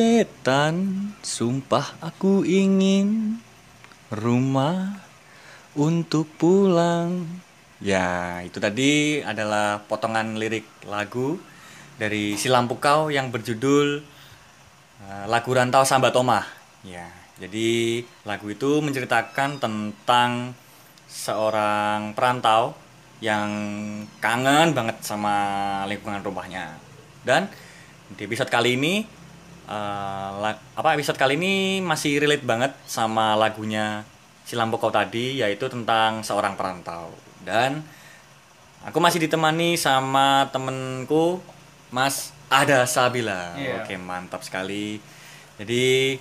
setan, 0.00 1.12
sumpah 1.20 1.92
aku 2.00 2.40
ingin 2.40 3.36
rumah 4.08 4.96
untuk 5.76 6.24
pulang. 6.40 7.28
Ya, 7.84 8.40
itu 8.40 8.56
tadi 8.56 9.20
adalah 9.20 9.84
potongan 9.84 10.40
lirik 10.40 10.64
lagu 10.88 11.36
dari 12.00 12.32
Si 12.40 12.48
Lampu 12.48 12.80
Kau 12.80 13.12
yang 13.12 13.28
berjudul 13.28 14.00
uh, 15.04 15.24
Lagu 15.28 15.52
Rantau 15.52 15.84
Sambat 15.84 16.16
Omah. 16.16 16.48
Ya, 16.80 17.12
jadi 17.36 18.00
lagu 18.24 18.48
itu 18.48 18.80
menceritakan 18.80 19.60
tentang 19.60 20.56
seorang 21.12 22.16
perantau 22.16 22.72
yang 23.20 23.52
kangen 24.16 24.72
banget 24.72 24.96
sama 25.04 25.36
lingkungan 25.84 26.24
rumahnya. 26.24 26.72
Dan 27.20 27.52
di 28.16 28.24
episode 28.24 28.48
kali 28.48 28.80
ini 28.80 29.19
uh, 29.70 30.50
apa 30.74 30.98
episode 30.98 31.16
kali 31.16 31.38
ini 31.38 31.78
masih 31.78 32.18
relate 32.18 32.42
banget 32.42 32.74
sama 32.84 33.38
lagunya 33.38 34.02
Si 34.42 34.58
Lampu 34.58 34.82
Kau 34.82 34.90
tadi 34.90 35.38
yaitu 35.38 35.70
tentang 35.70 36.26
seorang 36.26 36.58
perantau 36.58 37.14
dan 37.46 37.86
aku 38.82 38.98
masih 38.98 39.22
ditemani 39.22 39.78
sama 39.78 40.50
temenku 40.50 41.38
Mas 41.94 42.34
Ada 42.50 42.82
Sabila. 42.82 43.54
Yeah. 43.54 43.86
Oke, 43.86 43.94
mantap 43.94 44.42
sekali. 44.42 44.98
Jadi 45.54 46.18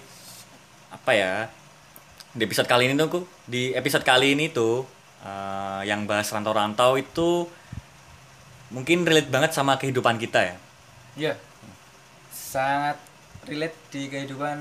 apa 0.93 1.11
ya? 1.17 1.49
Di 2.37 2.45
episode 2.45 2.69
kali 2.69 2.85
ini 2.85 2.93
tuh 3.01 3.25
di 3.49 3.73
episode 3.73 4.05
kali 4.05 4.37
ini 4.37 4.53
tuh 4.53 4.85
uh, 5.25 5.81
yang 5.81 6.05
bahas 6.05 6.29
rantau-rantau 6.29 7.01
itu 7.01 7.49
mungkin 8.69 9.09
relate 9.09 9.33
banget 9.33 9.57
sama 9.57 9.81
kehidupan 9.81 10.21
kita 10.21 10.53
ya. 10.53 10.55
Iya. 11.17 11.33
Sangat 12.29 13.08
relate 13.49 13.77
di 13.89 14.05
kehidupan 14.07 14.57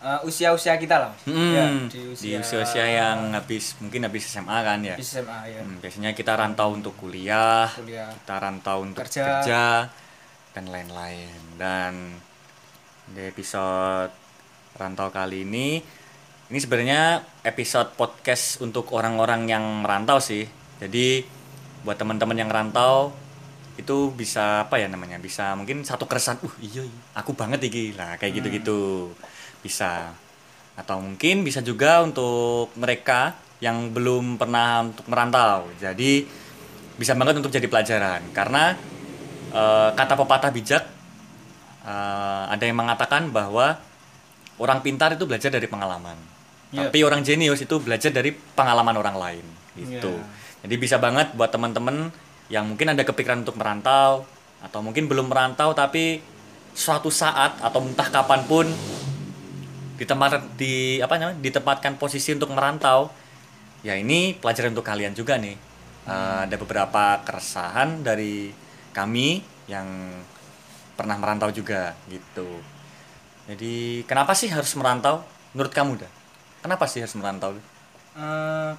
uh, 0.00 0.20
usia-usia 0.22 0.78
kita 0.78 0.96
lah 0.96 1.12
hmm, 1.26 1.52
ya, 1.52 1.66
di 1.90 2.00
usia-usia 2.38 2.86
yang 2.86 3.34
habis 3.34 3.74
mungkin 3.82 4.06
habis 4.06 4.30
SMA 4.30 4.58
kan 4.62 4.78
ya? 4.80 4.94
Habis 4.94 5.20
SMA 5.20 5.40
ya. 5.50 5.60
Hmm, 5.60 5.76
biasanya 5.82 6.10
kita 6.14 6.32
rantau 6.38 6.72
untuk 6.72 6.94
kuliah, 6.96 7.68
kuliah. 7.74 8.08
kita 8.08 8.34
rantau 8.38 8.86
untuk 8.86 9.02
kerja, 9.04 9.42
kerja 9.42 9.64
dan 10.54 10.64
lain-lain. 10.70 11.34
Dan 11.58 11.92
di 13.10 13.26
episode 13.26 14.14
rantau 14.78 15.10
kali 15.10 15.42
ini 15.42 15.82
ini 16.50 16.58
sebenarnya 16.58 17.22
episode 17.46 17.94
podcast 17.94 18.58
untuk 18.58 18.90
orang-orang 18.90 19.46
yang 19.46 19.62
merantau 19.82 20.18
sih. 20.18 20.46
Jadi 20.82 21.22
buat 21.86 21.96
teman-teman 21.96 22.34
yang 22.34 22.50
rantau 22.50 23.14
itu 23.80 24.12
bisa 24.12 24.68
apa 24.68 24.76
ya 24.76 24.86
namanya 24.86 25.16
bisa 25.16 25.56
mungkin 25.56 25.82
satu 25.82 26.04
keresan 26.04 26.36
uh 26.44 26.54
iya, 26.60 26.84
iya 26.84 27.00
aku 27.16 27.32
banget 27.32 27.64
iki. 27.64 27.96
Lah 27.96 28.20
kayak 28.20 28.32
gitu 28.40 28.48
gitu 28.52 28.80
bisa. 29.64 30.12
Atau 30.76 31.00
mungkin 31.00 31.44
bisa 31.44 31.60
juga 31.60 32.04
untuk 32.04 32.72
mereka 32.76 33.36
yang 33.60 33.92
belum 33.92 34.40
pernah 34.40 34.84
untuk 34.88 35.04
merantau. 35.08 35.68
Jadi 35.76 36.24
bisa 36.96 37.16
banget 37.16 37.40
untuk 37.40 37.52
jadi 37.52 37.68
pelajaran. 37.68 38.20
Karena 38.36 38.76
uh, 39.52 39.90
kata 39.96 40.14
pepatah 40.16 40.52
bijak 40.52 40.84
uh, 41.84 42.44
ada 42.48 42.64
yang 42.64 42.76
mengatakan 42.76 43.32
bahwa 43.32 43.80
orang 44.60 44.84
pintar 44.84 45.16
itu 45.16 45.24
belajar 45.24 45.48
dari 45.48 45.68
pengalaman. 45.68 46.30
Yep. 46.70 46.94
tapi 46.94 46.98
orang 47.02 47.26
jenius 47.26 47.66
itu 47.66 47.82
belajar 47.82 48.14
dari 48.14 48.30
pengalaman 48.30 48.94
orang 48.94 49.16
lain. 49.18 49.46
Gitu. 49.74 50.14
Yeah. 50.14 50.66
jadi 50.66 50.74
bisa 50.78 50.96
banget 50.98 51.34
buat 51.34 51.50
teman-teman 51.50 52.10
yang 52.50 52.66
mungkin 52.66 52.92
ada 52.92 53.06
kepikiran 53.06 53.46
untuk 53.46 53.56
merantau 53.56 54.26
atau 54.60 54.80
mungkin 54.82 55.06
belum 55.06 55.30
merantau 55.30 55.72
tapi 55.72 56.20
suatu 56.74 57.08
saat 57.08 57.62
atau 57.62 57.80
entah 57.80 58.10
kapan 58.10 58.42
pun 58.44 58.66
di 59.96 60.04
tempat 60.04 60.56
di 60.58 60.98
apa 60.98 61.16
namanya 61.16 61.38
ditempatkan 61.38 61.96
posisi 61.96 62.34
untuk 62.34 62.50
merantau 62.52 63.12
ya 63.80 63.96
ini 63.96 64.36
pelajaran 64.36 64.72
untuk 64.76 64.86
kalian 64.86 65.16
juga 65.16 65.40
nih. 65.40 65.56
Uh, 66.08 66.48
ada 66.48 66.56
beberapa 66.56 67.20
keresahan 67.22 68.00
dari 68.00 68.50
kami 68.90 69.44
yang 69.68 69.86
pernah 70.96 71.16
merantau 71.20 71.52
juga 71.52 71.92
gitu. 72.08 72.48
Jadi 73.46 74.04
kenapa 74.08 74.32
sih 74.32 74.48
harus 74.48 74.72
merantau? 74.76 75.20
Menurut 75.52 75.72
kamu 75.72 75.92
dah? 76.00 76.12
Kenapa 76.64 76.88
sih 76.88 77.04
harus 77.04 77.16
merantau? 77.16 77.56
Uh, 78.16 78.72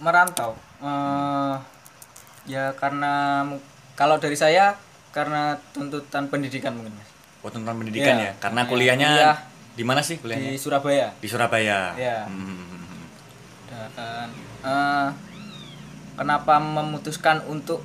merantau? 0.00 0.52
Uh, 0.84 1.56
ya 2.48 2.72
karena 2.74 3.44
kalau 3.92 4.16
dari 4.16 4.34
saya 4.34 4.74
karena 5.12 5.60
tuntutan 5.76 6.26
pendidikan 6.32 6.72
mungkin 6.72 6.96
mas. 6.96 7.10
Oh 7.44 7.52
tuntutan 7.52 7.76
pendidikan 7.76 8.16
ya, 8.18 8.32
ya? 8.32 8.32
karena 8.40 8.64
ya, 8.64 8.68
kuliahnya 8.72 9.08
kuliah 9.12 9.36
di 9.78 9.84
mana 9.86 10.00
sih 10.02 10.16
kuliahnya? 10.18 10.50
Di 10.56 10.58
Surabaya. 10.58 11.08
Di 11.20 11.28
Surabaya. 11.28 11.94
Ya 11.94 12.26
hmm. 12.26 13.04
dan 13.68 14.28
uh, 14.64 15.08
kenapa 16.18 16.58
memutuskan 16.58 17.44
untuk 17.46 17.84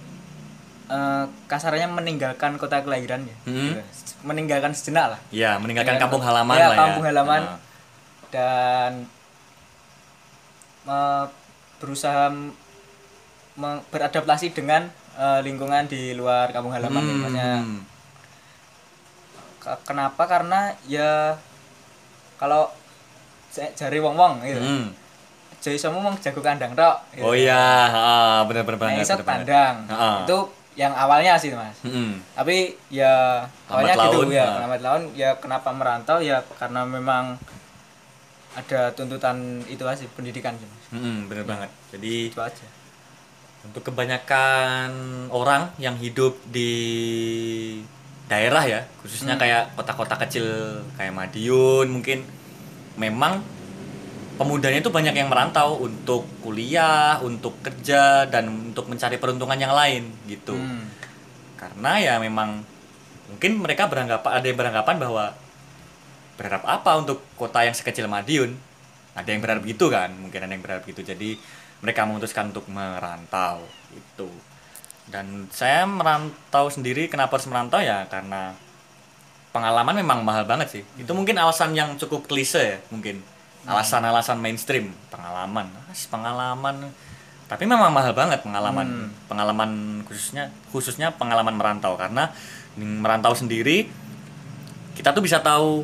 uh, 0.89 1.27
kasarnya 1.45 1.91
meninggalkan 1.91 2.55
kota 2.57 2.81
kelahiran 2.81 3.27
ya? 3.27 3.35
Hmm. 3.45 3.83
meninggalkan 4.23 4.71
sejenak 4.71 5.17
lah. 5.17 5.19
Ya 5.29 5.59
meninggalkan 5.59 5.99
kampung 5.99 6.23
halaman 6.23 6.55
ya, 6.55 6.71
lah 6.71 6.75
ya. 6.75 6.81
kampung 6.87 7.05
halaman. 7.05 7.41
Uh. 7.43 7.59
dan 8.33 8.91
uh, 10.89 11.29
berusaha 11.77 12.31
beradaptasi 13.59 14.49
dengan 14.53 14.89
uh, 15.17 15.39
lingkungan 15.45 15.85
di 15.85 16.17
luar 16.17 16.49
kampung 16.49 16.73
halaman 16.73 17.01
hmm. 17.05 17.13
namanya 17.21 17.49
kenapa 19.85 20.23
karena 20.27 20.75
ya 20.89 21.37
kalau 22.35 22.67
jari 23.53 23.99
wong 24.01 24.15
wong 24.17 24.33
gitu 24.43 24.59
hmm. 24.59 24.85
jadi 25.63 25.77
semua 25.79 26.01
mau 26.01 26.13
jago 26.17 26.41
kandang 26.41 26.73
tok 26.73 26.97
gitu. 27.15 27.23
oh 27.23 27.33
iya 27.37 27.87
ah, 27.87 28.39
benar 28.49 28.65
benar 28.67 28.79
banget 28.81 29.05
nah, 29.07 29.23
tandang 29.23 29.75
ah. 29.87 30.25
itu 30.25 30.37
yang 30.73 30.91
awalnya 30.97 31.37
sih 31.37 31.53
mas 31.53 31.77
hmm. 31.85 32.17
tapi 32.33 32.73
ya 32.89 33.45
awalnya 33.69 33.93
gitu 33.93 34.25
laun, 34.25 34.29
ya 34.33 34.47
selamat 34.57 34.81
laun 34.81 35.03
ya 35.13 35.29
kenapa 35.37 35.69
merantau 35.69 36.17
ya 36.17 36.41
karena 36.57 36.81
memang 36.83 37.37
ada 38.53 38.89
tuntutan 38.93 39.61
itu 39.69 39.85
aja 39.85 40.01
pendidikan 40.17 40.57
sih 40.57 40.65
mas 40.65 40.85
hmm, 40.97 41.29
bener 41.29 41.45
ya. 41.45 41.49
banget 41.53 41.69
jadi 41.93 42.13
itu 42.33 42.39
aja 42.41 42.65
untuk 43.63 43.89
kebanyakan 43.89 44.91
orang 45.31 45.71
yang 45.79 45.95
hidup 45.95 46.35
di 46.51 46.71
daerah 48.27 48.63
ya 48.67 48.81
khususnya 49.03 49.35
hmm. 49.35 49.41
kayak 49.41 49.63
kota-kota 49.75 50.15
kecil 50.27 50.45
kayak 50.95 51.15
Madiun 51.15 51.87
mungkin 51.91 52.23
memang 52.99 53.43
pemudanya 54.39 54.81
itu 54.81 54.89
banyak 54.89 55.15
yang 55.15 55.29
merantau 55.29 55.79
untuk 55.79 56.25
kuliah 56.41 57.19
untuk 57.21 57.59
kerja 57.61 58.25
dan 58.27 58.49
untuk 58.49 58.89
mencari 58.89 59.19
peruntungan 59.19 59.59
yang 59.59 59.75
lain 59.75 60.09
gitu 60.27 60.55
hmm. 60.55 60.83
karena 61.59 61.91
ya 61.99 62.13
memang 62.19 62.63
mungkin 63.29 63.51
mereka 63.59 63.87
beranggapan 63.87 64.31
ada 64.33 64.45
yang 64.45 64.57
beranggapan 64.59 64.95
bahwa 64.99 65.25
berharap 66.33 66.63
apa 66.65 66.91
untuk 66.97 67.21
kota 67.37 67.63
yang 67.63 67.75
sekecil 67.77 68.09
Madiun 68.09 68.57
ada 69.13 69.29
yang 69.29 69.39
berharap 69.45 69.61
gitu 69.63 69.93
kan 69.93 70.09
mungkin 70.17 70.41
ada 70.41 70.51
yang 70.51 70.63
berharap 70.65 70.83
gitu 70.89 71.05
jadi 71.05 71.37
mereka 71.83 72.07
memutuskan 72.07 72.55
untuk 72.55 72.65
merantau 72.71 73.59
itu 73.91 74.31
dan 75.07 75.51
saya 75.51 75.83
merantau 75.83 76.71
sendiri 76.71 77.11
kenapa 77.11 77.35
harus 77.35 77.47
merantau? 77.51 77.83
Ya 77.83 78.07
karena 78.07 78.55
pengalaman 79.51 79.99
memang 79.99 80.23
mahal 80.23 80.47
banget 80.47 80.79
sih. 80.79 80.83
Itu 80.95 81.11
mungkin 81.11 81.35
alasan 81.35 81.75
yang 81.75 81.99
cukup 81.99 82.27
klise 82.27 82.61
ya 82.61 82.77
mungkin. 82.87 83.19
Alasan-alasan 83.67 84.39
mainstream 84.39 84.91
pengalaman. 85.11 85.71
Pengalaman. 86.07 86.91
Tapi 87.47 87.63
memang 87.67 87.91
mahal 87.91 88.15
banget 88.15 88.43
pengalaman. 88.43 88.87
Hmm. 88.87 89.09
pengalaman 89.27 89.71
khususnya 90.07 90.51
khususnya 90.71 91.11
pengalaman 91.11 91.59
merantau. 91.59 91.99
Karena 91.99 92.31
merantau 92.79 93.35
sendiri 93.35 93.91
kita 94.95 95.11
tuh 95.11 95.23
bisa 95.25 95.43
tahu 95.43 95.83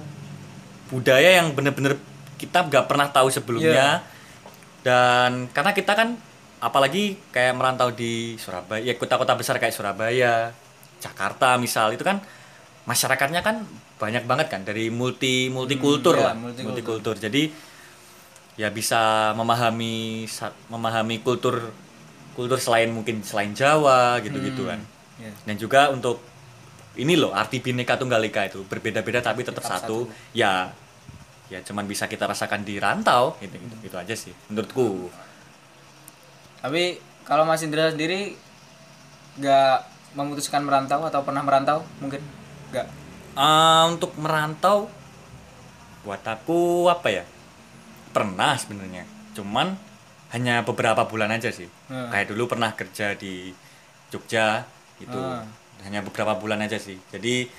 budaya 0.90 1.44
yang 1.44 1.52
bener-bener 1.54 2.00
kita 2.40 2.64
gak 2.72 2.88
pernah 2.88 3.12
tahu 3.12 3.28
sebelumnya. 3.28 4.00
Yeah 4.00 4.18
dan 4.84 5.52
karena 5.52 5.72
kita 5.76 5.94
kan 5.96 6.16
apalagi 6.60 7.16
kayak 7.32 7.56
merantau 7.56 7.92
di 7.92 8.36
Surabaya 8.36 8.84
ya 8.84 8.96
kota-kota 9.00 9.36
besar 9.36 9.60
kayak 9.60 9.76
Surabaya 9.76 10.52
Jakarta 11.00 11.56
misal 11.56 11.96
itu 11.96 12.04
kan 12.04 12.20
masyarakatnya 12.84 13.40
kan 13.40 13.64
banyak 14.00 14.24
banget 14.28 14.48
kan 14.52 14.62
dari 14.64 14.92
multi 14.92 15.52
multikultur 15.52 16.16
hmm, 16.16 16.24
ya, 16.24 16.28
lah 16.32 16.36
multikultur 16.64 17.16
jadi 17.20 17.52
ya 18.60 18.72
bisa 18.72 19.32
memahami 19.36 20.28
memahami 20.68 21.24
kultur 21.24 21.72
kultur 22.36 22.60
selain 22.60 22.92
mungkin 22.92 23.24
selain 23.24 23.56
Jawa 23.56 24.20
gitu-gitu 24.24 24.68
hmm, 24.68 24.72
kan 24.72 24.80
yeah. 25.20 25.36
dan 25.48 25.56
juga 25.56 25.92
untuk 25.92 26.24
ini 27.00 27.16
loh 27.16 27.32
arti 27.32 27.64
bineka 27.64 27.96
tunggal 27.96 28.20
ika 28.28 28.52
itu 28.52 28.68
berbeda-beda 28.68 29.24
tapi 29.24 29.48
tetap, 29.48 29.64
tetap 29.64 29.80
satu. 29.80 30.08
satu 30.12 30.36
ya 30.36 30.72
ya 31.50 31.60
cuman 31.66 31.90
bisa 31.90 32.06
kita 32.06 32.30
rasakan 32.30 32.62
di 32.62 32.78
rantau 32.78 33.34
gitu 33.42 33.58
gitu, 33.58 33.76
gitu 33.82 33.98
aja 33.98 34.14
sih 34.14 34.34
menurutku. 34.48 35.10
Tapi 36.62 37.02
kalau 37.26 37.44
Mas 37.46 37.66
Indra 37.66 37.90
sendiri 37.90 38.38
nggak 39.42 39.78
memutuskan 40.14 40.66
merantau 40.66 41.06
atau 41.06 41.22
pernah 41.26 41.42
merantau 41.42 41.86
mungkin? 42.02 42.22
Nggak? 42.74 42.88
Uh, 43.34 43.84
untuk 43.94 44.14
merantau 44.18 44.90
buat 46.06 46.22
aku 46.26 46.90
apa 46.90 47.08
ya 47.10 47.24
pernah 48.14 48.58
sebenarnya. 48.58 49.06
Cuman 49.34 49.78
hanya 50.30 50.62
beberapa 50.62 51.06
bulan 51.06 51.34
aja 51.34 51.50
sih. 51.50 51.70
Hmm. 51.90 52.14
kayak 52.14 52.30
dulu 52.30 52.54
pernah 52.54 52.78
kerja 52.78 53.18
di 53.18 53.50
Jogja 54.14 54.62
itu 55.02 55.18
hmm. 55.18 55.86
hanya 55.90 56.06
beberapa 56.06 56.38
bulan 56.38 56.62
aja 56.62 56.78
sih. 56.78 56.98
Jadi 57.10 57.50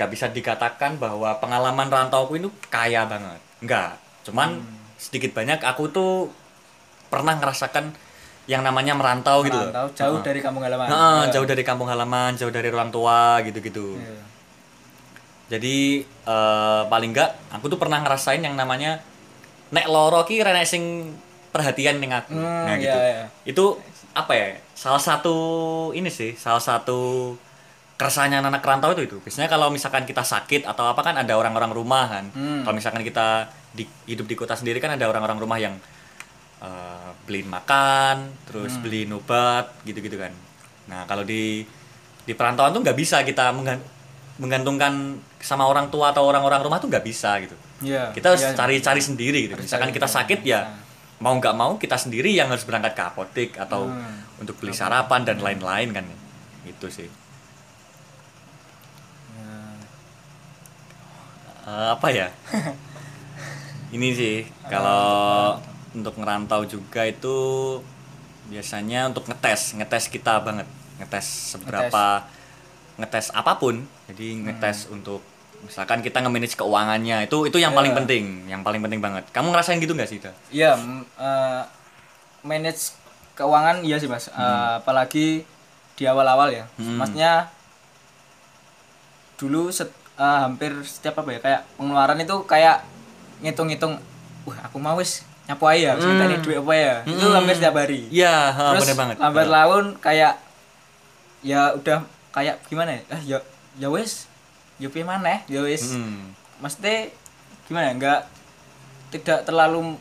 nggak 0.00 0.08
bisa 0.08 0.32
dikatakan 0.32 0.96
bahwa 0.96 1.36
pengalaman 1.36 1.92
rantauku 1.92 2.40
itu 2.40 2.48
kaya 2.72 3.04
banget. 3.04 3.36
Nggak. 3.60 4.00
Cuman 4.24 4.64
hmm. 4.64 4.96
sedikit 4.96 5.36
banyak 5.36 5.60
aku 5.60 5.92
tuh 5.92 6.32
pernah 7.12 7.36
ngerasakan 7.36 7.92
yang 8.48 8.64
namanya 8.64 8.96
merantau, 8.96 9.44
gitu 9.44 9.60
merantau 9.60 9.92
gitu 9.92 10.00
jauh 10.00 10.18
uh. 10.18 10.24
dari 10.24 10.40
kampung 10.40 10.64
halaman. 10.64 10.88
Uh, 10.88 11.22
jauh 11.28 11.46
dari 11.46 11.62
kampung 11.62 11.86
halaman 11.86 12.34
jauh 12.34 12.50
dari 12.50 12.66
orang 12.72 12.90
tua 12.90 13.38
gitu 13.46 13.62
gitu 13.62 13.94
yeah. 13.94 14.26
jadi 15.54 16.02
uh, 16.26 16.82
paling 16.90 17.14
enggak 17.14 17.38
aku 17.54 17.70
tuh 17.70 17.78
pernah 17.78 18.02
ngerasain 18.02 18.42
yang 18.42 18.58
namanya 18.58 19.04
nek 19.70 19.86
loro 19.86 20.26
ki 20.26 20.42
renek 20.42 20.66
sing 20.66 21.14
perhatian 21.50 21.98
ning 21.98 22.14
aku. 22.14 22.34
Hmm, 22.34 22.66
nah 22.66 22.76
gitu. 22.78 22.94
yeah, 22.94 23.26
yeah. 23.26 23.28
itu 23.46 23.64
apa 24.14 24.32
ya? 24.34 24.46
Salah 24.74 25.02
satu 25.02 25.36
ini 25.94 26.10
sih 26.10 26.34
salah 26.34 26.62
satu 26.62 27.34
keresahannya 28.00 28.40
anak 28.40 28.64
rantau 28.64 28.96
itu 28.96 29.04
itu 29.04 29.16
biasanya 29.20 29.52
kalau 29.52 29.68
misalkan 29.68 30.08
kita 30.08 30.24
sakit 30.24 30.64
atau 30.64 30.88
apa 30.88 31.04
kan 31.04 31.20
ada 31.20 31.36
orang-orang 31.36 31.68
rumah 31.68 32.08
kan 32.08 32.32
hmm. 32.32 32.64
kalau 32.64 32.72
misalkan 32.72 33.04
kita 33.04 33.52
di, 33.76 33.84
hidup 34.08 34.24
di 34.24 34.32
kota 34.32 34.56
sendiri 34.56 34.80
kan 34.80 34.96
ada 34.96 35.04
orang-orang 35.04 35.36
rumah 35.36 35.60
yang 35.60 35.76
uh, 36.64 37.12
beliin 37.28 37.44
makan 37.52 38.32
terus 38.48 38.80
hmm. 38.80 38.82
beliin 38.88 39.12
obat 39.12 39.68
gitu-gitu 39.84 40.16
kan 40.16 40.32
nah 40.88 41.04
kalau 41.04 41.28
di 41.28 41.68
di 42.24 42.32
perantauan 42.32 42.72
tuh 42.72 42.80
nggak 42.80 42.96
bisa 42.96 43.20
kita 43.20 43.52
menggantungkan 44.40 45.20
sama 45.36 45.68
orang 45.68 45.92
tua 45.92 46.16
atau 46.16 46.24
orang-orang 46.24 46.64
rumah 46.64 46.80
tuh 46.80 46.88
nggak 46.88 47.04
bisa 47.04 47.36
gitu 47.44 47.56
yeah. 47.84 48.16
kita 48.16 48.32
harus 48.32 48.40
cari-cari 48.56 49.04
yeah. 49.04 49.08
sendiri 49.12 49.38
gitu 49.44 49.60
misalkan 49.60 49.92
kita 49.92 50.08
sakit 50.08 50.40
ya 50.40 50.72
mau 51.20 51.36
nggak 51.36 51.52
mau 51.52 51.76
kita 51.76 52.00
sendiri 52.00 52.32
yang 52.32 52.48
harus 52.48 52.64
berangkat 52.64 52.96
ke 52.96 53.02
apotek 53.04 53.50
atau 53.60 53.92
hmm. 53.92 54.40
untuk 54.40 54.56
beli 54.56 54.72
sarapan 54.72 55.20
dan 55.20 55.36
lain-lain 55.44 55.92
kan 55.92 56.04
itu 56.64 56.88
sih 56.88 57.08
uh, 61.70 61.94
apa 61.94 62.08
ya 62.10 62.28
ini 63.94 64.08
sih 64.14 64.36
kalau 64.66 65.58
untuk 65.94 66.18
ngerantau 66.18 66.66
juga 66.66 67.06
itu 67.06 67.38
biasanya 68.50 69.10
untuk 69.10 69.30
ngetes 69.30 69.78
ngetes 69.78 70.10
kita 70.10 70.42
banget 70.42 70.66
ngetes 70.98 71.54
seberapa 71.54 72.26
ngetes, 72.98 73.30
ngetes 73.30 73.38
apa 73.38 73.54
pun 73.58 73.86
jadi 74.10 74.26
ngetes 74.50 74.90
hmm. 74.90 74.94
untuk 74.98 75.22
misalkan 75.60 76.00
kita 76.00 76.24
nge-manage 76.24 76.56
keuangannya 76.56 77.28
itu 77.28 77.46
itu 77.46 77.58
yang 77.60 77.76
yeah. 77.76 77.78
paling 77.78 77.92
penting 77.92 78.24
yang 78.48 78.62
paling 78.64 78.80
penting 78.80 78.98
banget 78.98 79.28
kamu 79.30 79.52
ngerasain 79.52 79.78
gitu 79.78 79.92
nggak 79.92 80.08
sih 80.08 80.18
Iya 80.18 80.32
yeah, 80.50 80.74
uh, 81.20 81.62
manage 82.40 82.96
keuangan 83.36 83.84
iya 83.84 84.00
sih 84.00 84.08
mas 84.08 84.28
hmm. 84.32 84.40
uh, 84.40 84.80
apalagi 84.80 85.44
di 86.00 86.04
awal-awal 86.08 86.48
ya 86.48 86.64
hmm. 86.80 86.96
maksudnya 86.96 87.52
dulu 89.36 89.68
set, 89.72 89.88
uh, 90.20 90.38
hampir 90.44 90.76
setiap 90.84 91.24
apa 91.24 91.30
ya 91.32 91.40
kayak 91.40 91.60
pengeluaran 91.80 92.20
itu 92.20 92.36
kayak 92.44 92.84
ngitung-ngitung 93.40 93.96
wah 94.44 94.58
aku 94.68 94.76
mau 94.76 95.00
wis 95.00 95.24
nyapu 95.48 95.64
aja 95.66 95.96
hmm. 95.96 96.20
ini 96.28 96.36
duit 96.44 96.60
apa 96.60 96.74
ya. 96.76 96.94
Hmm. 97.02 97.16
itu 97.16 97.26
hampir 97.32 97.54
setiap 97.56 97.74
hari. 97.80 98.00
Iya 98.12 98.34
benar 98.54 98.94
banget 98.94 99.16
lambat 99.18 99.48
laun 99.48 99.86
kayak 99.98 100.34
ya 101.40 101.72
udah 101.74 102.04
kayak 102.30 102.60
gimana 102.68 103.00
ya? 103.00 103.02
Ah 103.08 103.20
ya 103.24 103.38
ya 103.80 103.88
yo 104.80 104.88
ya 104.88 105.04
mana 105.04 105.42
ya 105.48 105.60
wes 105.64 105.96
hmm. 105.96 106.36
mesti 106.60 107.10
gimana 107.66 107.90
ya 107.90 107.94
enggak 107.96 108.20
tidak 109.10 109.42
terlalu 109.48 109.96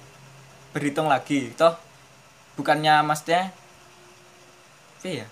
berhitung 0.75 1.09
lagi 1.09 1.49
toh. 1.55 1.73
Bukannya 2.59 3.01
maksudnya 3.07 3.55
sih 4.99 5.23
ya? 5.23 5.27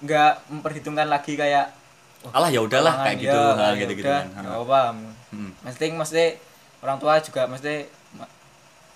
Nggak 0.00 0.48
memperhitungkan 0.48 1.10
lagi 1.10 1.34
kayak 1.34 1.77
alah 2.32 2.50
ya 2.52 2.60
udahlah 2.62 2.94
kayak 3.04 3.18
gitu 3.22 3.38
ya, 3.38 3.54
nah, 3.54 3.72
gitu 3.74 3.92
gitu 3.98 4.08
kan. 4.08 4.26
apa 4.34 4.80
hmm. 5.32 5.50
mesti 5.64 5.86
mesti 5.92 6.24
orang 6.82 6.96
tua 7.02 7.18
juga 7.20 7.46
mesti 7.50 7.88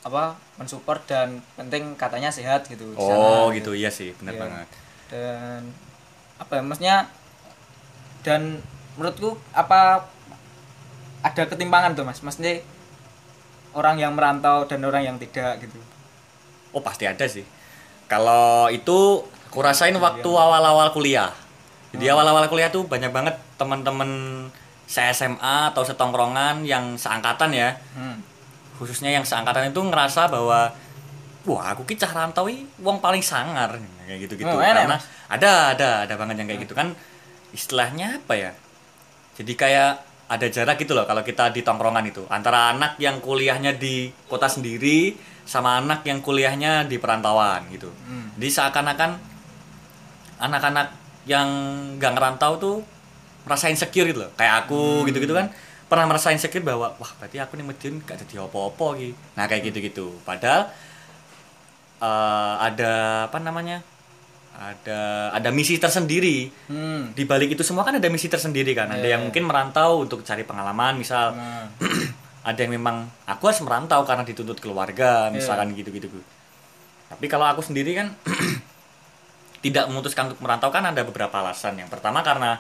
apa 0.03 0.35
mensupport 0.59 0.99
dan 1.07 1.39
penting 1.55 1.95
katanya 1.95 2.27
sehat 2.35 2.67
gitu 2.67 2.91
oh 2.99 3.07
sana, 3.07 3.55
gitu. 3.55 3.71
gitu 3.71 3.71
iya 3.79 3.91
sih 3.91 4.11
benar 4.19 4.35
ya. 4.35 4.41
banget. 4.43 4.69
Dan 5.07 5.61
apa 6.43 6.53
ya 6.59 6.63
maksudnya 6.67 6.97
dan 8.27 8.59
menurutku 8.99 9.39
apa 9.55 10.11
ada 11.23 11.43
ketimpangan 11.47 11.95
tuh 11.95 12.03
mas. 12.03 12.19
Maksudnya 12.19 12.67
orang 13.79 14.03
yang 14.03 14.19
merantau 14.19 14.67
dan 14.67 14.83
orang 14.83 15.07
yang 15.07 15.17
tidak 15.23 15.63
gitu. 15.63 15.79
Oh 16.75 16.83
pasti 16.83 17.07
ada 17.07 17.23
sih. 17.31 17.47
Kalau 18.11 18.75
itu 18.75 19.23
aku 19.23 19.59
rasain 19.63 19.95
waktu 20.03 20.27
awal-awal 20.27 20.91
kuliah 20.91 21.31
jadi 21.93 22.05
hmm. 22.09 22.15
awal-awal 22.17 22.45
kuliah 22.49 22.73
tuh 22.73 22.89
banyak 22.89 23.13
banget 23.13 23.37
teman-teman 23.61 24.11
saya 24.89 25.13
SMA 25.13 25.73
atau 25.73 25.85
setongkrongan 25.85 26.65
yang 26.65 26.97
seangkatan 26.97 27.53
ya. 27.53 27.77
Hmm. 27.97 28.21
Khususnya 28.81 29.13
yang 29.13 29.25
seangkatan 29.25 29.73
itu 29.73 29.81
ngerasa 29.81 30.33
bahwa 30.33 30.73
wah 31.45 31.65
aku 31.73 31.85
kicah 31.85 32.09
rantau 32.09 32.49
wong 32.81 32.99
paling 33.01 33.21
sangar. 33.21 33.77
Kayak 34.09 34.19
gitu 34.29 34.45
gitu 34.45 34.53
oh, 34.53 34.59
karena 34.59 34.99
ada 35.29 35.77
ada 35.77 35.89
ada 36.09 36.15
banget 36.17 36.41
yang 36.41 36.49
kayak 36.49 36.61
gitu 36.65 36.75
kan. 36.77 36.97
Istilahnya 37.53 38.25
apa 38.25 38.35
ya? 38.37 38.51
Jadi 39.37 39.53
kayak 39.57 39.93
ada 40.33 40.47
jarak 40.49 40.81
gitu 40.81 40.97
loh 40.97 41.05
kalau 41.05 41.21
kita 41.21 41.53
di 41.53 41.61
tongkrongan 41.61 42.09
itu. 42.09 42.25
Antara 42.33 42.73
anak 42.73 42.97
yang 42.97 43.21
kuliahnya 43.21 43.77
di 43.77 44.09
kota 44.29 44.49
sendiri 44.49 45.13
sama 45.43 45.77
anak 45.77 46.07
yang 46.07 46.23
kuliahnya 46.23 46.87
di 46.87 46.97
perantauan 47.03 47.67
gitu. 47.75 47.91
Hmm. 48.07 48.31
jadi 48.39 48.49
seakan-akan 48.63 49.11
anak-anak 50.39 51.02
yang 51.27 51.49
gak 51.99 52.19
ngerantau 52.19 52.59
tuh 52.59 52.77
merasa 53.47 53.71
insecure 53.71 54.11
gitu 54.11 54.27
loh 54.27 54.31
kayak 54.35 54.67
aku 54.67 55.03
hmm. 55.03 55.07
gitu-gitu 55.11 55.35
kan 55.35 55.51
pernah 55.87 56.09
merasa 56.09 56.33
insecure 56.33 56.65
bahwa 56.65 56.95
wah 56.97 57.13
berarti 57.21 57.37
aku 57.43 57.59
nih 57.59 57.67
Medion 57.67 57.95
gak 58.03 58.25
jadi 58.27 58.47
apa-apa 58.47 58.87
gitu 58.99 59.19
nah 59.37 59.45
kayak 59.47 59.63
gitu-gitu 59.71 60.07
padahal 60.25 60.71
uh, 62.03 62.55
ada 62.63 63.27
apa 63.31 63.39
namanya 63.39 63.85
ada 64.53 65.33
ada 65.33 65.49
misi 65.49 65.81
tersendiri 65.81 66.53
hmm. 66.69 67.17
di 67.17 67.25
balik 67.25 67.57
itu 67.57 67.65
semua 67.65 67.89
kan 67.89 67.97
ada 67.97 68.09
misi 68.13 68.29
tersendiri 68.29 68.77
kan 68.77 68.93
yeah. 68.93 68.99
ada 69.01 69.07
yang 69.09 69.23
iya. 69.25 69.27
mungkin 69.31 69.45
merantau 69.49 70.05
untuk 70.05 70.21
cari 70.23 70.45
pengalaman 70.45 71.01
misal 71.01 71.33
nah. 71.35 71.67
ada 72.49 72.59
yang 72.59 72.75
memang 72.77 73.09
aku 73.25 73.49
harus 73.49 73.63
merantau 73.65 74.05
karena 74.05 74.27
dituntut 74.27 74.61
keluarga 74.61 75.31
iya. 75.31 75.41
misalkan 75.41 75.73
yeah. 75.73 75.79
gitu-gitu 75.83 76.21
tapi 77.09 77.27
kalau 77.29 77.49
aku 77.49 77.65
sendiri 77.65 77.97
kan 77.97 78.13
tidak 79.63 79.87
memutuskan 79.87 80.35
untuk 80.35 80.43
merantau 80.43 80.75
kan 80.75 80.83
ada 80.83 81.07
beberapa 81.07 81.39
alasan 81.39 81.79
yang 81.79 81.89
pertama 81.89 82.21
karena 82.27 82.59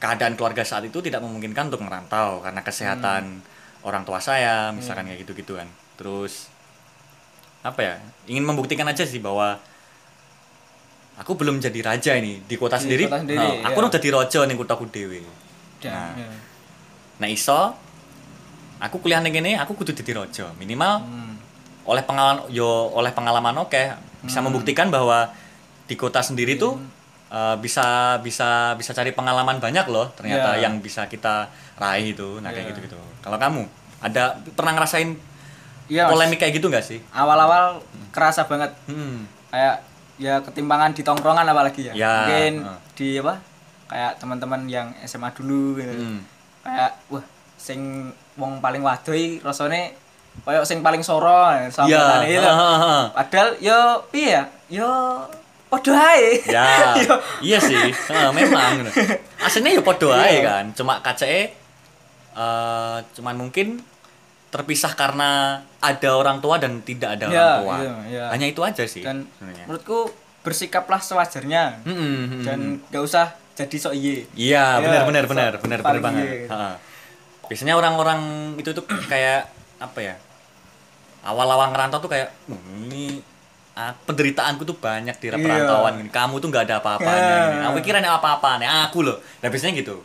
keadaan 0.00 0.34
keluarga 0.34 0.64
saat 0.66 0.82
itu 0.88 0.98
tidak 1.04 1.22
memungkinkan 1.22 1.70
untuk 1.70 1.84
merantau 1.84 2.40
karena 2.42 2.64
kesehatan 2.64 3.38
hmm. 3.38 3.86
orang 3.86 4.02
tua 4.02 4.18
saya 4.18 4.72
misalkan 4.72 5.06
hmm. 5.06 5.14
kayak 5.14 5.20
gitu-gitu 5.28 5.60
kan 5.60 5.68
terus 6.00 6.50
apa 7.62 7.78
ya 7.78 7.94
ingin 8.26 8.42
membuktikan 8.42 8.88
aja 8.90 9.06
sih 9.06 9.22
bahwa 9.22 9.60
aku 11.20 11.38
belum 11.38 11.62
jadi 11.62 11.80
raja 11.84 12.12
ini 12.18 12.42
di 12.42 12.58
kota 12.58 12.80
di 12.80 12.88
sendiri, 12.88 13.06
kota 13.06 13.22
sendiri 13.22 13.38
nah, 13.62 13.70
aku 13.70 13.78
ya. 13.78 13.80
udah 13.86 13.92
jadi 13.94 14.08
raja 14.10 14.40
nih 14.48 14.56
kotaku 14.58 14.84
dewe 14.90 15.20
nah, 15.86 16.16
ya. 16.18 16.28
nah 17.22 17.28
iso 17.30 17.76
aku 18.82 18.98
kuliah 18.98 19.22
nih 19.22 19.30
ini 19.38 19.52
aku 19.54 19.78
kudu 19.78 19.94
jadi 19.94 20.24
raja 20.24 20.50
minimal 20.58 21.06
hmm. 21.06 21.34
oleh 21.86 22.02
pengalaman 22.02 22.50
yo 22.50 22.66
oleh 22.90 23.14
pengalaman 23.14 23.54
oke 23.62 23.70
okay, 23.70 23.94
bisa 24.26 24.42
hmm. 24.42 24.50
membuktikan 24.50 24.90
bahwa 24.90 25.30
di 25.92 26.00
kota 26.00 26.24
sendiri 26.24 26.56
tuh 26.56 26.80
uh, 27.28 27.56
bisa 27.60 28.16
bisa 28.24 28.72
bisa 28.80 28.96
cari 28.96 29.12
pengalaman 29.12 29.60
banyak 29.60 29.84
loh 29.92 30.08
ternyata 30.16 30.56
yeah. 30.56 30.64
yang 30.64 30.80
bisa 30.80 31.04
kita 31.04 31.52
raih 31.76 32.16
itu 32.16 32.40
nah 32.40 32.48
kayak 32.48 32.64
yeah. 32.64 32.70
gitu 32.72 32.80
gitu 32.88 32.96
kalau 33.20 33.36
kamu 33.36 33.68
ada 34.00 34.40
pernah 34.56 34.72
ngerasain 34.80 35.20
yeah, 35.92 36.08
polemik 36.08 36.40
kayak 36.40 36.56
gitu 36.56 36.72
nggak 36.72 36.80
sih 36.80 37.04
awal-awal 37.12 37.84
kerasa 38.08 38.48
banget 38.48 38.72
hmm. 38.88 39.28
kayak 39.52 39.84
ya 40.16 40.40
ketimpangan 40.40 40.96
di 40.96 41.04
tongkrongan 41.04 41.44
apalagi 41.44 41.92
ya, 41.92 41.92
yeah. 41.92 42.16
mungkin 42.24 42.52
uh. 42.64 42.80
di 42.96 43.20
apa 43.20 43.36
kayak 43.92 44.12
teman-teman 44.16 44.64
yang 44.72 44.88
SMA 45.04 45.28
dulu 45.36 45.76
gitu 45.76 45.92
hmm. 45.92 46.20
kayak 46.64 46.96
wah 47.12 47.24
sing 47.60 48.08
wong 48.40 48.64
paling 48.64 48.80
wadoi 48.80 49.44
rasane 49.44 49.92
kayak 50.48 50.64
sing 50.64 50.80
paling 50.80 51.04
soro 51.04 51.52
sampai 51.68 51.92
yeah. 51.92 52.24
itu. 52.24 52.50
Padahal 53.12 53.48
yo 53.60 53.78
piye 54.08 54.40
ya? 54.40 54.44
Yo 54.72 54.88
podo 55.72 55.96
ae. 55.96 56.44
Ya. 56.44 56.92
iya 57.48 57.56
sih. 57.56 57.80
Uh, 58.12 58.28
memang. 58.36 58.84
Aslinya 59.40 59.80
ya 59.80 59.80
podo 59.80 60.12
ae 60.12 60.44
iya. 60.44 60.60
kan. 60.60 60.64
Cuma 60.76 61.00
KCE 61.00 61.56
uh, 62.36 63.00
cuman 63.16 63.40
mungkin 63.40 63.80
terpisah 64.52 64.92
karena 64.92 65.64
ada 65.80 66.10
orang 66.12 66.44
tua 66.44 66.60
dan 66.60 66.84
tidak 66.84 67.16
ada 67.16 67.24
ya, 67.32 67.32
orang 67.32 67.56
tua. 67.64 67.76
Iya, 67.80 67.94
iya. 68.12 68.24
Hanya 68.36 68.46
itu 68.52 68.60
aja 68.60 68.84
sih. 68.84 69.00
Dan 69.00 69.24
sebenarnya. 69.40 69.64
menurutku 69.64 70.12
bersikaplah 70.42 70.98
sewajarnya 70.98 71.86
hmm, 71.86 71.94
hmm, 71.94 72.42
dan 72.42 72.58
gak 72.90 73.02
usah 73.06 73.26
jadi 73.54 73.76
sok 73.78 73.94
iye 73.94 74.26
iya 74.34 74.82
Ya, 74.82 74.82
benar 74.82 75.02
benar 75.06 75.24
benar 75.30 75.52
benar 75.62 75.80
benar 75.86 76.00
banget. 76.02 76.50
Ha-ha. 76.50 76.74
biasanya 77.46 77.78
orang-orang 77.78 78.20
itu 78.58 78.74
tuh 78.74 78.82
kayak 79.06 79.46
apa 79.78 79.98
ya 80.02 80.14
awal-awal 81.22 81.70
ngerantau 81.70 82.02
tuh 82.02 82.10
kayak 82.10 82.34
"Hmm, 82.50 82.90
ini 82.90 83.22
ah, 83.74 83.92
penderitaanku 83.98 84.62
tuh 84.62 84.76
banyak 84.76 85.16
di 85.16 85.26
Iya. 85.26 85.36
perantauan 85.36 85.94
ini 85.98 86.08
kamu 86.08 86.34
tuh 86.38 86.48
nggak 86.48 86.64
ada 86.66 86.76
apa-apanya 86.78 87.16
Ya. 87.18 87.44
ini 87.50 87.64
aku 87.64 87.78
kira 87.80 87.98
ini 87.98 88.06
apa-apa 88.06 88.56
nih 88.56 88.68
aku 88.68 88.98
loh 89.02 89.16
nah 89.38 89.48
biasanya 89.48 89.74
gitu 89.76 90.00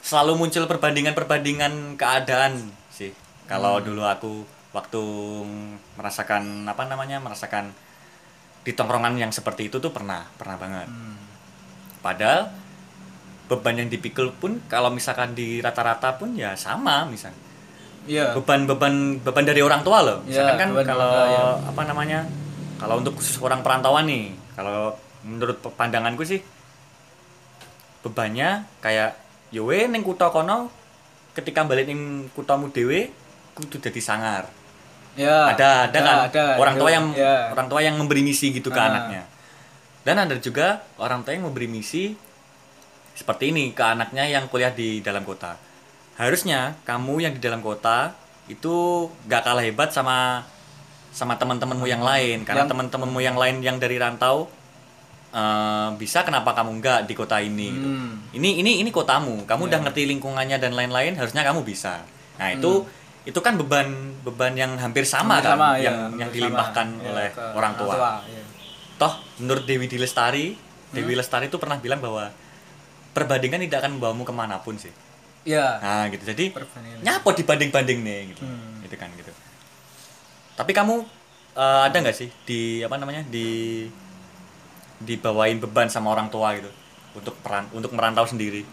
selalu 0.00 0.32
muncul 0.38 0.64
perbandingan-perbandingan 0.64 1.72
keadaan 1.94 2.60
sih 2.88 3.10
kalau 3.44 3.78
Hmm. 3.78 3.84
dulu 3.84 4.02
aku 4.02 4.32
waktu 4.70 5.02
merasakan 5.94 6.42
apa 6.64 6.84
namanya 6.84 7.16
merasakan 7.18 7.72
di 8.60 8.70
tongkrongan 8.70 9.16
yang 9.16 9.30
seperti 9.30 9.66
itu 9.66 9.78
tuh 9.78 9.90
pernah 9.90 10.26
pernah 10.34 10.56
banget 10.56 10.86
Hmm. 10.86 11.14
Padahal 11.98 12.54
beban 13.46 13.74
yang 13.76 13.88
dipikul 13.88 14.30
pun 14.32 14.62
kalau 14.66 14.90
misalkan 14.90 15.32
di 15.32 15.58
rata-rata 15.58 16.14
pun 16.14 16.34
ya 16.34 16.54
sama 16.54 17.02
misal. 17.04 17.30
iya 18.04 18.30
Beban-beban 18.32 19.18
beban 19.20 19.42
dari 19.42 19.58
orang 19.58 19.82
tua 19.82 20.02
loh. 20.02 20.22
Ya, 20.22 20.38
Misalkan 20.38 20.54
kan 20.56 20.68
beban 20.72 20.86
kalau 20.86 21.10
ya. 21.26 21.42
apa 21.64 21.82
namanya? 21.82 22.22
Kalau 22.76 23.00
untuk 23.00 23.16
khusus 23.16 23.40
orang 23.40 23.64
perantauan 23.64 24.04
nih, 24.04 24.36
kalau 24.52 24.96
menurut 25.26 25.58
pandanganku 25.74 26.22
sih 26.22 26.40
bebannya 28.06 28.62
kayak 28.78 29.18
yowe 29.50 29.74
ning 29.90 30.06
kutha 30.06 30.30
kono 30.30 30.70
ketika 31.34 31.66
balik 31.66 31.90
ning 31.90 32.30
kutamu 32.30 32.70
dhewe 32.70 33.10
kudu 33.58 33.82
dadi 33.82 33.98
sangar. 33.98 34.46
ya 35.16 35.48
ada 35.48 35.88
ada 35.88 35.98
kan 35.98 36.16
ada, 36.28 36.60
orang 36.60 36.76
tua 36.76 36.92
ada. 36.92 36.96
yang 37.00 37.06
ya. 37.16 37.48
orang 37.48 37.66
tua 37.72 37.80
yang 37.80 37.96
memberi 37.96 38.20
misi 38.20 38.52
gitu 38.52 38.68
ke 38.68 38.76
Ah. 38.76 38.92
anaknya 38.92 39.24
dan 40.04 40.16
ada 40.28 40.36
juga 40.36 40.84
orang 41.00 41.24
tua 41.24 41.32
yang 41.32 41.48
memberi 41.48 41.64
misi 41.64 42.12
seperti 43.16 43.48
ini 43.48 43.72
ke 43.72 43.80
anaknya 43.80 44.28
yang 44.28 44.44
kuliah 44.52 44.68
di 44.68 45.00
dalam 45.00 45.24
kota 45.24 45.56
harusnya 46.20 46.76
kamu 46.84 47.24
yang 47.24 47.32
di 47.32 47.40
dalam 47.40 47.64
kota 47.64 48.12
itu 48.46 49.08
gak 49.24 49.48
kalah 49.48 49.64
hebat 49.64 49.88
sama 49.88 50.44
sama 51.16 51.34
teman-temanmu 51.34 51.86
yang 51.86 52.04
lain 52.04 52.44
karena 52.44 52.62
Yang- 52.62 52.70
teman-temanmu 52.70 53.18
yang 53.18 53.34
lain 53.34 53.56
yang 53.58 53.76
dari 53.76 53.96
rantau 53.96 54.52
eh, 55.32 55.88
bisa 55.96 56.22
kenapa 56.22 56.52
kamu 56.52 56.76
nggak 56.76 57.00
di 57.04 57.14
kota 57.14 57.40
ini 57.40 57.68
gitu. 57.70 57.88
Hmm. 57.88 58.12
ini 58.32 58.60
ini 58.60 58.72
ini 58.80 58.90
kotamu 58.90 59.44
kamu 59.44 59.62
udah 59.66 59.80
Ya. 59.80 59.84
ngerti 59.84 60.02
lingkungannya 60.06 60.56
dan 60.56 60.72
lain-lain 60.72 61.12
harusnya 61.12 61.40
kamu 61.42 61.60
bisa 61.62 62.04
nah 62.36 62.48
itu 62.50 62.84
itu 63.24 63.38
kan 63.38 63.56
beban 63.56 63.88
beban 64.22 64.52
yang 64.54 64.76
hampir 64.76 65.02
sama 65.02 65.36
Hampir 65.36 65.44
kan 65.46 65.56
sama, 65.56 65.68
ya, 65.74 65.82
yang 65.82 65.96
hampir 65.98 66.16
yang 66.16 66.28
sama. 66.28 66.36
dilimpahkan 66.36 66.86
Ya, 66.94 67.06
oleh 67.06 67.28
ke 67.30 67.42
orang 67.50 67.72
tua. 67.74 67.94
iya. 68.24 68.42
Toh 68.96 69.12
menurut 69.36 69.64
Dewi 69.64 69.86
Dilestari, 69.86 70.46
Dewi 70.88 71.10
Hmm? 71.10 71.18
Lestari 71.18 71.44
itu 71.46 71.56
pernah 71.56 71.76
bilang 71.76 71.98
bahwa 71.98 72.30
perbandingan 73.10 73.60
tidak 73.62 73.82
akan 73.82 73.96
membawamu 73.96 74.22
ke 74.22 74.32
mana 74.32 74.56
pun 74.58 74.76
sih. 74.76 74.92
Iya. 75.42 75.78
Nah 75.78 76.06
gitu 76.08 76.22
jadi 76.24 76.48
Perbandingan. 76.50 77.00
nyapo 77.02 77.28
dibanding-banding 77.32 77.98
nih 78.00 78.20
gitu, 78.30 78.42
Hmm. 78.42 78.80
gitu 78.82 78.94
kan 78.94 79.10
gitu. 79.12 79.25
Tapi 80.56 80.72
kamu 80.72 80.94
eh, 81.56 81.80
ada 81.86 81.96
nggak 81.96 82.16
sih 82.16 82.28
di 82.48 82.80
apa 82.80 82.96
namanya 82.96 83.22
di 83.28 83.48
dibawain 84.96 85.60
beban 85.60 85.92
sama 85.92 86.08
orang 86.12 86.32
tua 86.32 86.56
gitu 86.56 86.72
untuk 87.12 87.36
peran 87.44 87.68
untuk 87.76 87.92
merantau 87.92 88.24
sendiri? 88.24 88.64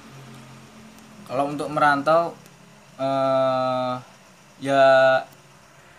Kalau 1.27 1.51
untuk 1.51 1.67
merantau 1.71 2.35
eh 2.99 3.93
ya 4.63 4.83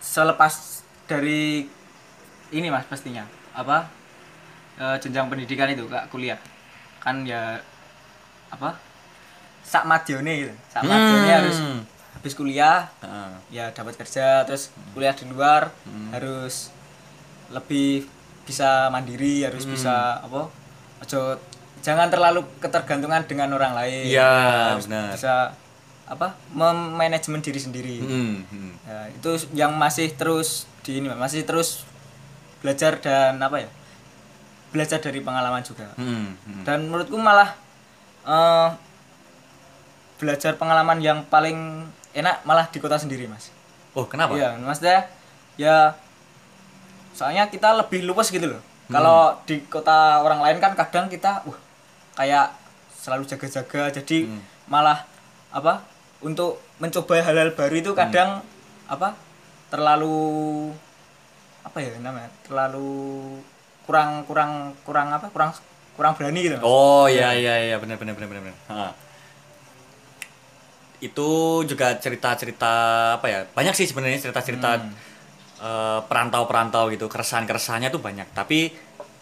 selepas 0.01 0.81
dari 1.05 1.65
ini 2.53 2.67
Mas 2.73 2.85
pastinya. 2.89 3.25
Apa? 3.55 3.89
eh, 4.75 4.97
jenjang 4.99 5.31
pendidikan 5.31 5.71
itu 5.71 5.87
Kak 5.87 6.11
kuliah. 6.11 6.35
Kan 6.99 7.23
ya 7.23 7.61
apa? 8.51 8.75
Sak 9.63 9.87
madione 9.87 10.33
gitu. 10.45 10.53
Sak 10.73 10.83
madione 10.83 11.27
Hmm. 11.29 11.37
harus 11.39 11.57
habis 12.25 12.33
kuliah 12.33 12.89
Heeh. 12.99 13.29
ya 13.53 13.65
dapat 13.69 13.93
kerja 13.95 14.41
terus 14.41 14.73
kuliah 14.91 15.13
di 15.13 15.29
luar 15.29 15.69
Hmm. 15.85 16.09
harus 16.09 16.73
lebih 17.47 18.09
bisa 18.41 18.89
mandiri 18.89 19.45
harus 19.45 19.61
Hmm. 19.63 19.77
bisa 19.77 19.93
apa 20.19 20.49
ojo 20.99 21.37
jangan 21.79 22.09
terlalu 22.09 22.41
ketergantungan 22.57 23.21
dengan 23.23 23.53
orang 23.53 23.77
lain 23.77 24.09
Iya, 24.09 24.73
harus 24.73 24.89
benar. 24.89 25.13
bisa 25.13 25.53
apa 26.05 26.33
memanajemen 26.49 27.39
diri 27.39 27.61
sendiri 27.61 27.97
Hmm, 28.01 28.41
hmm. 28.43 28.71
Ya, 28.85 28.97
itu 29.11 29.29
yang 29.53 29.77
masih 29.77 30.09
terus 30.11 30.65
di 30.81 30.97
ini 30.97 31.09
masih 31.11 31.45
terus 31.45 31.85
belajar 32.57 32.97
dan 32.97 33.37
apa 33.37 33.57
ya 33.59 33.69
belajar 34.69 34.97
dari 34.97 35.21
pengalaman 35.21 35.61
juga 35.61 35.93
Hmm, 35.93 36.33
hmm. 36.35 36.65
dan 36.65 36.89
menurutku 36.89 37.13
malah 37.15 37.53
eh, 38.25 38.69
belajar 40.15 40.55
pengalaman 40.55 40.97
yang 40.99 41.21
paling 41.23 41.85
enak 42.15 42.41
malah 42.41 42.65
di 42.71 42.79
kota 42.79 42.95
sendiri 42.95 43.27
mas 43.27 43.51
Oh 43.95 44.03
kenapa? 44.03 44.35
Iya, 44.35 44.59
maksudnya 44.59 45.07
ya 45.55 45.95
soalnya 47.15 47.47
kita 47.47 47.71
lebih 47.79 48.03
luas 48.03 48.27
gitu 48.27 48.43
loh. 48.43 48.61
Kalau 48.85 49.39
di 49.47 49.63
kota 49.65 50.19
orang 50.19 50.43
lain 50.43 50.59
kan 50.59 50.75
kadang 50.75 51.07
kita 51.07 51.47
wah 51.47 51.55
kayak 52.13 52.51
selalu 52.91 53.23
jaga-jaga 53.23 53.95
jadi 53.95 54.27
Hmm. 54.27 54.43
malah 54.67 55.07
apa 55.49 55.87
untuk 56.19 56.59
mencoba 56.77 57.23
hal-hal 57.23 57.55
baru 57.55 57.75
itu 57.79 57.91
kadang 57.95 58.43
apa 58.85 59.15
terlalu 59.71 60.69
apa 61.63 61.77
ya 61.79 61.95
namanya 62.03 62.29
terlalu 62.43 62.91
kurang 63.87 64.27
kurang 64.27 64.75
kurang 64.83 65.07
apa 65.15 65.31
kurang 65.31 65.55
kurang 65.95 66.13
berani 66.19 66.39
gitu 66.43 66.59
Mas. 66.59 66.67
Oh 66.67 67.07
iya 67.07 67.31
iya 67.31 67.71
iya 67.71 67.75
benar 67.79 67.95
benar 67.95 68.19
benar 68.19 68.27
benar. 68.29 68.55
Itu 71.05 71.29
juga 71.63 71.95
cerita-cerita 71.95 72.73
apa 73.15 73.27
ya? 73.27 73.39
Banyak 73.45 73.73
sih 73.73 73.85
sebenarnya 73.85 74.19
cerita-cerita 74.21 74.81
Hmm. 74.81 74.93
eh, 75.55 75.99
perantau-perantau 76.05 76.91
gitu, 76.91 77.07
keresahan-keresahannya 77.07 77.87
tuh 77.87 78.03
banyak. 78.03 78.27
Tapi 78.33 78.69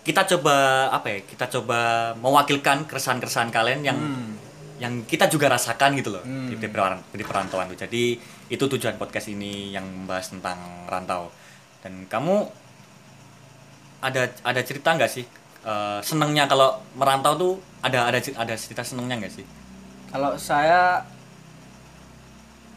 kita 0.01 0.25
coba 0.25 0.89
apa 0.89 1.07
ya? 1.07 1.19
Kita 1.23 1.45
coba 1.47 1.79
mewakilkan 2.17 2.89
keresahan-keresahan 2.89 3.51
kalian 3.51 3.81
yang 3.83 3.99
Hmm. 3.99 4.33
yang 4.81 5.05
kita 5.05 5.29
juga 5.29 5.47
rasakan 5.47 5.95
gitu 5.95 6.11
loh 6.11 6.23
Hmm. 6.25 6.49
di, 6.49 6.57
di 6.57 6.67
di 7.13 7.23
perantauan 7.23 7.69
tuh. 7.71 7.77
Jadi 7.77 8.17
itu 8.49 8.63
tujuan 8.67 8.97
podcast 8.97 9.29
ini 9.29 9.71
yang 9.71 9.85
membahas 9.85 10.33
tentang 10.33 10.59
rantau. 10.89 11.29
Dan 11.79 12.09
kamu 12.09 12.49
ada 14.03 14.27
ada 14.43 14.61
cerita 14.61 14.91
nggak 14.91 15.11
sih 15.11 15.23
eh, 15.63 15.99
senengnya 16.03 16.43
kalau 16.43 16.75
merantau 16.99 17.33
tuh 17.39 17.53
ada 17.79 18.03
ada 18.11 18.19
ada 18.19 18.53
cerita 18.59 18.83
senengnya 18.83 19.15
nggak 19.15 19.31
sih? 19.31 19.45
Kalau 20.11 20.35
saya 20.35 20.99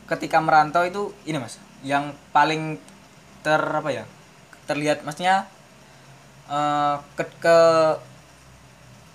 ketika 0.07 0.39
merantau 0.39 0.87
itu 0.87 1.11
ini 1.27 1.39
mas, 1.39 1.59
yang 1.83 2.15
paling 2.31 2.79
ter 3.43 3.59
apa 3.59 3.91
ya 3.91 4.05
terlihat 4.67 5.07
masnya 5.07 5.47
eh, 6.51 6.97
ke, 7.15 7.25
ke 7.43 7.59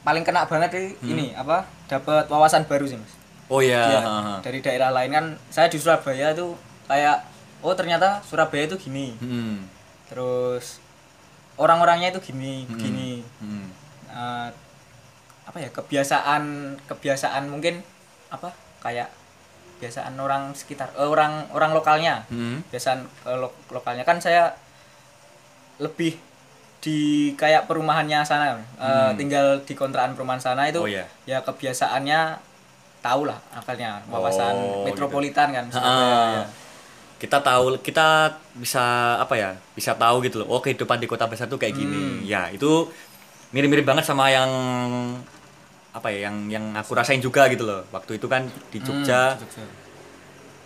paling 0.02 0.24
kena 0.26 0.48
banget 0.48 0.72
ini, 0.76 0.90
ini 1.06 1.26
apa 1.38 1.68
dapat 1.88 2.28
wawasan 2.28 2.68
baru 2.68 2.88
sih 2.88 3.00
mas. 3.00 3.14
Oh 3.52 3.60
iya. 3.60 4.00
Ya, 4.00 4.02
dari 4.40 4.64
daerah 4.64 4.96
lain 4.96 5.12
kan 5.12 5.26
saya 5.52 5.68
di 5.68 5.76
Surabaya 5.76 6.32
tuh 6.32 6.56
kayak 6.88 7.28
oh 7.60 7.76
ternyata 7.76 8.24
Surabaya 8.24 8.68
itu 8.68 8.80
gini. 8.80 9.16
Hmm. 9.20 9.68
Terus 10.08 10.80
orang-orangnya 11.60 12.16
itu 12.16 12.32
gini, 12.32 12.64
begini. 12.68 13.24
Hmm. 13.44 13.68
eh, 14.12 14.50
apa 15.42 15.58
ya 15.60 15.70
kebiasaan 15.74 16.44
kebiasaan 16.88 17.52
mungkin 17.52 17.84
apa 18.32 18.56
kayak 18.80 19.12
kebiasaan 19.82 20.14
orang 20.14 20.54
sekitar 20.54 20.94
eh, 20.94 21.02
orang 21.04 21.50
orang 21.50 21.74
lokalnya 21.74 22.22
Hmm. 22.30 22.62
kebiasaan 22.70 23.02
eh, 23.02 23.34
lo- 23.34 23.58
lokalnya 23.68 24.06
kan 24.06 24.22
saya 24.22 24.54
lebih 25.78 26.22
di 26.78 27.00
kayak 27.34 27.66
perumahannya 27.66 28.22
sana 28.22 28.54
eh, 28.54 28.62
Hmm. 28.78 29.18
tinggal 29.18 29.66
di 29.66 29.74
kontrakan 29.74 30.14
perumahan 30.14 30.38
sana 30.38 30.70
itu 30.70 30.78
Oh, 30.78 30.86
iya. 30.86 31.10
ya 31.26 31.42
kebiasaannya 31.42 32.38
tahu 33.02 33.26
lah 33.26 33.42
akalnya 33.52 34.06
wawasan 34.06 34.54
Oh, 34.54 34.86
metropolitan 34.86 35.50
kan 35.50 35.66
Ah. 35.74 35.82
Ya. 36.38 36.46
Kita 37.18 37.38
tahu 37.38 37.78
kita 37.80 38.34
bisa 38.54 38.82
apa 39.18 39.34
ya? 39.34 39.54
Bisa 39.74 39.94
tahu 39.94 40.22
gitu 40.22 40.42
loh. 40.42 40.48
Oh, 40.48 40.58
kehidupan 40.58 40.98
di 40.98 41.06
kota 41.06 41.26
besar 41.26 41.46
tuh 41.46 41.58
kayak 41.58 41.74
Hmm. 41.74 41.82
gini. 41.82 42.02
Ya, 42.26 42.50
itu 42.50 42.90
mirip-mirip 43.50 43.86
banget 43.86 44.06
sama 44.06 44.30
yang 44.30 44.50
apa 45.92 46.08
ya? 46.10 46.28
Yang 46.28 46.36
yang 46.50 46.66
aku 46.74 46.92
rasain 46.94 47.20
juga 47.20 47.48
gitu 47.48 47.64
loh. 47.64 47.84
Waktu 47.90 48.16
itu 48.16 48.26
kan 48.26 48.46
di 48.70 48.80
Jogja. 48.80 49.36
Hmm, 49.36 49.44
Jogja. 49.44 49.66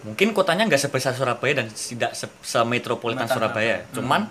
mungkin 0.05 0.31
kotanya 0.31 0.69
nggak 0.69 0.77
sebesar 0.79 1.17
Surabaya 1.17 1.59
dan 1.59 1.67
tidak 1.67 2.13
se 2.13 2.29
semetropolitan 2.45 3.25
Metropolitan. 3.25 3.33
Surabaya 3.33 3.75
cuman 3.89 4.21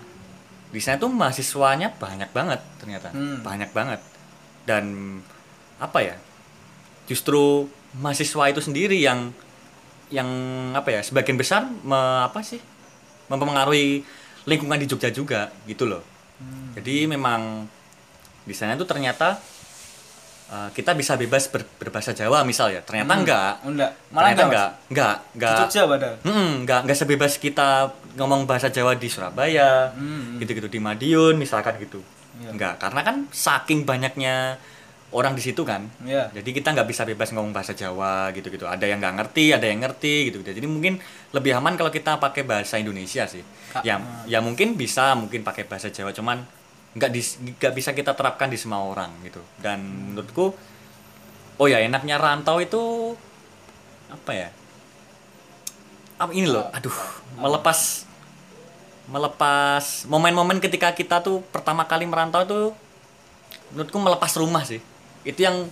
di 0.71 0.79
sana 0.79 0.95
tuh 0.95 1.11
mahasiswanya 1.11 1.91
banyak 1.93 2.31
banget 2.31 2.63
ternyata 2.79 3.11
Hmm. 3.11 3.43
banyak 3.43 3.67
banget 3.69 3.99
dan 4.63 5.19
apa 5.75 5.99
ya 5.99 6.15
justru 7.05 7.67
mahasiswa 7.93 8.47
itu 8.47 8.63
sendiri 8.63 8.95
yang 8.97 9.35
yang 10.07 10.29
apa 10.71 10.95
ya 10.95 11.03
sebagian 11.03 11.35
besar 11.35 11.67
me- 11.67 12.23
apa 12.23 12.39
sih 12.39 12.63
mempengaruhi 13.27 14.07
lingkungan 14.45 14.79
di 14.79 14.87
Jogja 14.87 15.11
juga 15.11 15.51
gitu 15.67 15.83
loh 15.83 16.07
jadi 16.71 17.03
memang 17.05 17.67
di 18.41 18.55
sana 18.55 18.79
tuh 18.79 18.87
ternyata 18.87 19.43
uh, 20.51 20.69
kita 20.73 20.93
bisa 20.93 21.17
bebas 21.17 21.49
ber, 21.49 21.65
berbahasa 21.79 22.11
Jawa 22.13 22.45
misal 22.45 22.73
ya. 22.73 22.81
Ternyata 22.85 23.13
hmm. 23.13 23.21
enggak. 23.21 23.53
Enggak. 23.65 23.91
Malah 24.11 24.29
ternyata 24.31 24.43
enggak 24.45 24.69
enggak. 24.91 25.15
Enggak 25.35 25.85
padahal? 25.89 26.15
Hmm, 26.21 26.51
enggak 26.65 26.79
enggak 26.85 26.97
sebebas 26.97 27.33
kita 27.41 27.69
ngomong 28.15 28.41
bahasa 28.47 28.67
Jawa 28.69 28.95
di 28.95 29.07
Surabaya 29.09 29.91
hmm. 29.95 30.41
gitu-gitu 30.41 30.67
di 30.69 30.79
Madiun 30.79 31.35
misalkan 31.39 31.77
gitu. 31.81 32.01
Ya. 32.35 32.51
enggak 32.51 32.83
karena 32.83 32.99
kan 32.99 33.31
saking 33.31 33.87
banyaknya 33.87 34.59
orang 35.15 35.31
di 35.39 35.43
situ 35.43 35.63
kan. 35.63 35.87
Ya. 36.03 36.27
jadi 36.35 36.49
kita 36.51 36.75
nggak 36.75 36.91
bisa 36.91 37.07
bebas 37.07 37.31
ngomong 37.31 37.55
bahasa 37.55 37.71
Jawa 37.71 38.35
gitu-gitu. 38.35 38.67
Ada 38.67 38.83
yang 38.91 38.99
nggak 38.99 39.15
ngerti 39.23 39.55
ada 39.55 39.63
yang 39.63 39.79
ngerti 39.79 40.29
gitu, 40.31 40.43
gitu 40.43 40.51
jadi 40.51 40.67
mungkin 40.67 40.99
lebih 41.31 41.55
aman 41.55 41.79
kalau 41.79 41.91
kita 41.93 42.19
pakai 42.19 42.43
bahasa 42.43 42.75
Indonesia 42.75 43.23
sih. 43.23 43.43
Ka 43.71 43.79
ya 43.87 43.95
hmm. 43.95 44.27
ya 44.27 44.43
mungkin 44.43 44.75
bisa 44.75 45.15
mungkin 45.15 45.47
pakai 45.47 45.63
bahasa 45.63 45.87
Jawa 45.87 46.11
cuman 46.11 46.43
nggak 46.95 47.11
nggak 47.59 47.73
bisa 47.75 47.91
kita 47.91 48.15
terapkan 48.15 48.47
di 48.47 48.55
semua 48.55 48.79
orang 48.79 49.11
gitu 49.27 49.43
dan 49.59 49.83
menurutku 49.83 50.55
oh 51.59 51.67
ya 51.67 51.83
enaknya 51.83 52.15
rantau 52.15 52.63
itu 52.63 53.13
apa 54.07 54.31
ya 54.31 54.49
apa 56.15 56.31
ini 56.31 56.47
loh 56.47 56.71
aduh 56.71 56.95
melepas 57.35 58.07
melepas 59.11 60.07
momen-momen 60.07 60.63
ketika 60.63 60.95
kita 60.95 61.19
tuh 61.19 61.43
pertama 61.51 61.83
kali 61.83 62.07
merantau 62.07 62.41
itu 62.47 62.61
menurutku 63.75 63.99
melepas 63.99 64.31
rumah 64.39 64.63
sih 64.63 64.79
itu 65.27 65.39
yang 65.43 65.67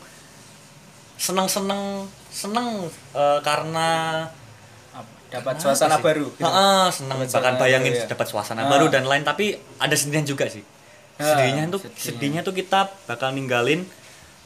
seneng 1.15 1.48
seneng 1.48 2.03
seneng 2.27 2.92
uh, 3.15 3.39
karena 3.39 4.27
dapat 5.34 5.56
suasana 5.58 5.98
baru 5.98 6.30
gitu. 6.36 6.46
uh, 6.46 6.92
seneng 6.94 7.18
dapat 7.25 7.34
bahkan 7.34 7.56
bayangin 7.58 7.94
ya. 7.96 8.06
dapat 8.06 8.27
suasana 8.30 8.68
uh. 8.68 8.70
baru 8.70 8.86
dan 8.92 9.08
lain 9.08 9.25
tapi 9.25 9.58
ada 9.82 9.96
sedihnya 9.98 10.30
juga 10.30 10.46
sih 10.46 10.62
sedihnya 11.24 11.63
tuh 11.72 11.82
sedihnya. 11.82 12.03
sedihnya 12.03 12.42
tuh 12.44 12.53
kita 12.56 12.80
bakal 13.08 13.32
ninggalin 13.32 13.88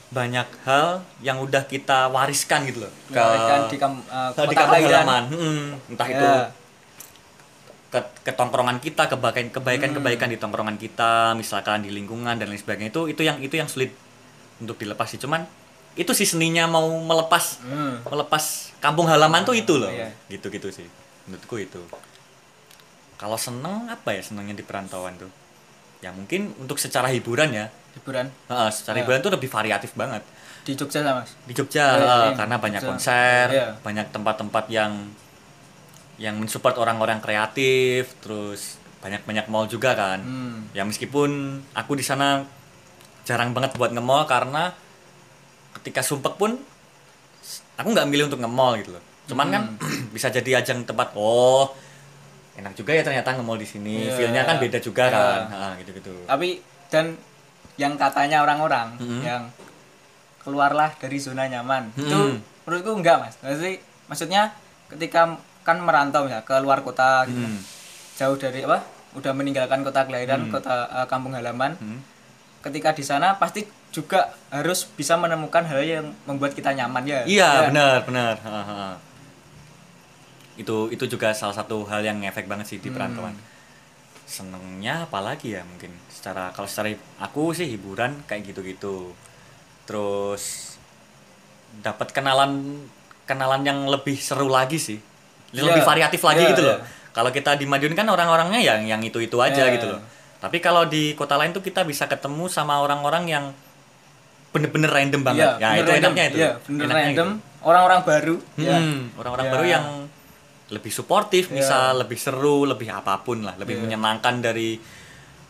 banyak 0.07 0.47
hal 0.63 1.03
yang 1.19 1.43
udah 1.43 1.67
kita 1.67 2.07
wariskan 2.07 2.63
gitu 2.63 2.87
loh 2.87 2.93
ke 3.11 3.23
di, 3.71 3.77
kam, 3.77 3.99
uh, 4.07 4.31
di 4.31 4.55
kampung 4.55 4.79
halaman 4.87 5.23
hmm, 5.27 5.91
entah 5.91 6.07
yeah. 6.07 6.15
itu 6.15 6.29
ke 7.87 7.99
ketongkrongan 8.23 8.79
kita 8.79 9.07
kebaikan 9.11 9.51
kebaikan 9.51 9.89
hmm. 9.91 9.97
kebaikan 9.99 10.27
di 10.31 10.37
tongkrongan 10.39 10.79
kita 10.79 11.35
misalkan 11.35 11.83
di 11.83 11.91
lingkungan 11.91 12.39
dan 12.39 12.47
lain 12.47 12.59
sebagainya 12.59 12.91
itu 12.91 13.01
itu 13.11 13.21
yang 13.23 13.37
itu 13.43 13.55
yang 13.59 13.67
sulit 13.67 13.91
untuk 14.63 14.79
dilepas 14.79 15.07
sih 15.11 15.19
cuman 15.19 15.43
itu 15.97 16.11
sih 16.15 16.27
seninya 16.27 16.67
mau 16.71 16.87
melepas 16.87 17.63
hmm. 17.63 18.07
melepas 18.07 18.75
kampung 18.79 19.07
halaman 19.11 19.43
tuh 19.43 19.55
itu 19.57 19.75
loh 19.75 19.89
iya. 19.91 20.13
gitu 20.31 20.47
gitu 20.53 20.71
sih 20.71 20.87
menurutku 21.27 21.59
itu 21.59 21.81
kalau 23.17 23.35
seneng 23.35 23.89
apa 23.89 24.13
ya 24.13 24.21
senengnya 24.21 24.55
di 24.55 24.63
perantauan 24.63 25.17
tuh 25.19 25.31
ya 26.01 26.13
mungkin 26.13 26.53
untuk 26.61 26.77
secara 26.77 27.09
hiburan 27.09 27.49
ya 27.53 27.65
hiburan 27.97 28.29
uh, 28.49 28.69
secara 28.69 29.01
ya. 29.01 29.05
hiburan 29.05 29.19
tuh 29.25 29.33
lebih 29.33 29.49
variatif 29.49 29.97
banget 29.97 30.21
di 30.61 30.75
Jogja 30.77 31.01
lah 31.01 31.23
mas 31.23 31.33
di 31.47 31.53
Jogja 31.55 31.85
ya, 31.97 32.05
uh, 32.05 32.29
karena 32.37 32.55
banyak 32.61 32.81
Jogja. 32.83 32.91
konser 32.93 33.45
ya. 33.49 33.67
banyak 33.81 34.07
tempat-tempat 34.13 34.65
yang 34.69 34.93
yang 36.17 36.35
mensupport 36.37 36.77
orang-orang 36.81 37.21
kreatif 37.21 38.13
terus 38.21 38.81
banyak 39.01 39.21
banyak 39.25 39.45
mall 39.49 39.69
juga 39.69 39.93
kan 39.93 40.21
hmm. 40.21 40.73
ya 40.73 40.85
meskipun 40.85 41.61
aku 41.77 41.97
di 41.97 42.05
sana 42.05 42.45
jarang 43.25 43.53
banget 43.53 43.77
buat 43.77 43.93
nge-mall 43.93 44.25
karena 44.25 44.73
ketika 45.81 46.01
sumpek 46.01 46.35
pun 46.39 46.57
aku 47.77 47.87
nggak 47.93 48.07
milih 48.09 48.29
untuk 48.33 48.41
nge-mall 48.41 48.81
gitu 48.81 48.97
loh 48.97 49.03
cuman 49.29 49.47
kan 49.53 49.63
hmm. 49.73 49.77
kan 49.77 49.93
bisa 50.15 50.27
jadi 50.33 50.61
ajang 50.61 50.85
tempat 50.85 51.13
oh 51.13 51.73
enak 52.57 52.73
juga 52.73 52.91
ya 52.97 53.01
ternyata 53.05 53.37
nge-mall 53.37 53.61
di 53.61 53.67
sini 53.69 54.09
yeah. 54.09 54.15
feelnya 54.17 54.41
kan 54.43 54.57
beda 54.57 54.79
juga 54.81 55.03
yeah. 55.07 55.13
kan 55.13 55.39
nah, 55.49 55.73
gitu 55.79 55.91
gitu 55.97 56.13
tapi 56.25 56.61
dan 56.89 57.15
yang 57.77 57.93
katanya 57.95 58.41
orang-orang 58.41 58.97
hmm. 58.97 59.21
yang 59.21 59.43
keluarlah 60.41 60.91
dari 60.97 61.17
zona 61.21 61.45
nyaman 61.45 61.93
hmm. 61.93 62.01
itu 62.01 62.19
menurutku 62.65 62.91
enggak 62.97 63.17
mas 63.21 63.35
maksudnya 63.45 63.77
maksudnya 64.09 64.41
ketika 64.89 65.37
kan 65.61 65.77
merantau 65.83 66.25
ya 66.25 66.41
ke 66.41 66.55
luar 66.63 66.81
kota 66.81 67.27
gitu 67.29 67.43
hmm. 67.43 67.61
jauh 68.17 68.37
dari 68.39 68.65
apa 68.65 68.81
udah 69.13 69.31
meninggalkan 69.35 69.85
kota 69.85 70.07
kelahiran 70.09 70.47
hmm. 70.47 70.51
kota 70.51 70.89
uh, 70.89 71.05
kampung 71.05 71.35
halaman 71.37 71.77
hmm 71.77 72.17
ketika 72.67 72.91
di 72.91 73.03
sana 73.05 73.37
pasti 73.39 73.63
juga 73.95 74.35
harus 74.51 74.83
bisa 74.83 75.15
menemukan 75.15 75.63
hal 75.63 75.81
yang 75.81 76.05
membuat 76.27 76.51
kita 76.51 76.75
nyaman 76.75 77.03
ya. 77.07 77.23
Iya, 77.23 77.49
ya. 77.49 77.61
benar, 77.71 77.95
benar. 78.03 78.35
Itu 80.57 80.91
itu 80.91 81.05
juga 81.07 81.31
salah 81.31 81.55
satu 81.55 81.85
hal 81.87 82.03
yang 82.03 82.19
ngefek 82.19 82.49
banget 82.49 82.67
sih 82.67 82.79
di 82.81 82.89
hmm. 82.89 82.95
perantauan. 82.97 83.33
Hmm. 83.33 83.45
Senengnya 84.27 85.07
apalagi 85.07 85.55
ya 85.55 85.63
mungkin 85.63 85.93
secara 86.11 86.51
kalau 86.51 86.67
secara 86.67 86.91
aku 87.21 87.55
sih 87.55 87.69
hiburan 87.69 88.25
kayak 88.27 88.51
gitu-gitu. 88.51 89.15
Terus 89.87 90.75
dapat 91.79 92.11
kenalan 92.11 92.83
kenalan 93.23 93.61
yang 93.63 93.79
lebih 93.87 94.17
seru 94.19 94.51
lagi 94.51 94.81
sih. 94.81 94.99
Lebih 95.55 95.79
yeah. 95.79 95.87
variatif 95.87 96.21
lagi 96.27 96.43
yeah, 96.43 96.51
gitu 96.51 96.63
yeah. 96.65 96.75
loh. 96.75 96.79
Kalau 97.15 97.31
kita 97.31 97.55
di 97.55 97.65
Madiun 97.65 97.95
kan 97.95 98.05
orang-orangnya 98.09 98.59
yang 98.59 98.83
yang 98.83 99.01
itu-itu 99.01 99.39
aja 99.39 99.69
yeah. 99.69 99.73
gitu 99.77 99.87
loh 99.95 100.01
tapi 100.37 100.61
kalau 100.61 100.85
di 100.85 101.17
kota 101.17 101.33
lain 101.33 101.49
tuh 101.49 101.65
kita 101.65 101.81
bisa 101.81 102.05
ketemu 102.05 102.45
sama 102.45 102.77
orang-orang 102.77 103.25
yang 103.25 103.45
bener-bener 104.53 104.89
random 104.89 105.21
banget. 105.25 105.57
Ya, 105.57 105.73
ya 105.73 105.81
itu 105.81 105.89
random. 105.89 106.13
enaknya 106.13 106.23
itu. 106.29 106.37
Ya, 106.37 106.51
bener 106.61 106.85
enaknya 106.85 107.01
random. 107.01 107.29
Orang-orang 107.65 107.99
baru. 108.05 108.35
Hmm, 108.55 108.63
ya. 108.63 108.77
orang-orang 109.17 109.45
ya. 109.45 109.51
baru 109.51 109.65
yang 109.65 109.85
lebih 110.67 110.91
suportif, 110.91 111.49
ya. 111.51 111.63
bisa 111.63 111.79
lebih 111.95 112.19
seru, 112.19 112.67
lebih 112.67 112.91
apa 112.91 113.23
pun 113.23 113.43
lah, 113.43 113.55
lebih 113.55 113.79
ya. 113.79 113.81
menyenangkan 113.87 114.43
dari 114.43 114.79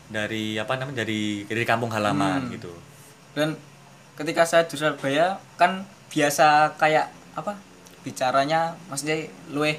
dari 0.08 0.56
apa 0.56 0.80
namanya 0.80 1.04
dari 1.04 1.44
dari 1.50 1.64
kampung 1.68 1.92
halaman 1.92 2.48
hmm. 2.48 2.54
gitu. 2.54 2.72
Dan 3.34 3.58
ketika 4.16 4.46
saya 4.46 4.66
di 4.66 4.78
Surabaya 4.78 5.38
kan 5.60 5.86
biasa 6.10 6.78
kayak 6.80 7.12
apa 7.38 7.54
bicaranya 8.02 8.74
maksudnya 8.88 9.28
luwe 9.52 9.78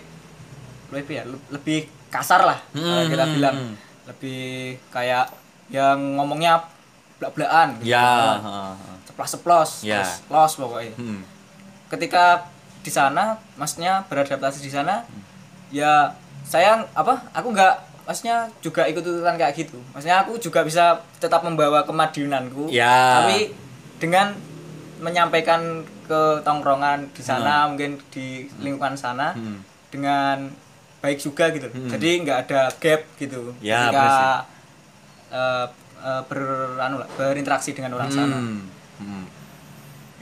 luwe 0.92 1.00
ya 1.08 1.24
lebih 1.50 1.88
kasar 2.12 2.44
lah 2.44 2.58
hmm. 2.76 3.08
kita 3.10 3.24
bilang 3.34 3.56
hmm 3.56 3.88
lebih 4.08 4.80
kayak 4.88 5.28
yang 5.68 6.16
ngomongnya 6.16 6.64
belak-belakan 7.20 7.76
gitu. 7.84 7.92
ya 7.92 8.40
ceplos-ceplos 9.04 9.84
ya. 9.84 10.00
los 10.32 10.52
pokoknya 10.56 10.96
hmm. 10.96 11.20
ketika 11.92 12.48
di 12.80 12.88
sana 12.88 13.36
maksudnya 13.60 14.08
beradaptasi 14.08 14.64
di 14.64 14.72
sana 14.72 15.04
hmm. 15.04 15.27
Ya 15.74 16.12
saya 16.48 16.84
apa 16.96 17.28
aku 17.36 17.52
nggak 17.52 17.74
maksudnya 18.08 18.48
juga 18.64 18.88
ikut 18.88 19.04
ikutan 19.04 19.36
kayak 19.36 19.52
gitu 19.52 19.76
maksudnya 19.92 20.24
aku 20.24 20.40
juga 20.40 20.64
bisa 20.64 21.04
tetap 21.20 21.44
membawa 21.44 21.84
kemadiunanku 21.84 22.72
ya. 22.72 23.20
tapi 23.20 23.52
dengan 24.00 24.32
menyampaikan 25.04 25.84
ke 26.08 26.40
tongkrongan 26.40 27.12
di 27.12 27.20
sana 27.20 27.62
hmm. 27.62 27.66
mungkin 27.68 27.90
di 28.08 28.48
lingkungan 28.64 28.96
sana 28.96 29.36
hmm. 29.36 29.60
dengan 29.92 30.48
baik 31.04 31.20
juga 31.20 31.52
gitu 31.52 31.68
hmm. 31.68 31.90
jadi 31.92 32.10
nggak 32.24 32.38
ada 32.48 32.60
gap 32.80 33.02
gitu 33.20 33.52
ya, 33.60 33.92
ketika 33.92 34.18
uh, 35.30 35.66
uh, 36.00 36.22
ber 36.26 36.40
anu 36.80 37.04
lah, 37.04 37.08
berinteraksi 37.12 37.76
dengan 37.76 38.00
orang 38.00 38.08
hmm. 38.08 38.16
sana 38.16 38.36
hmm. 38.40 39.24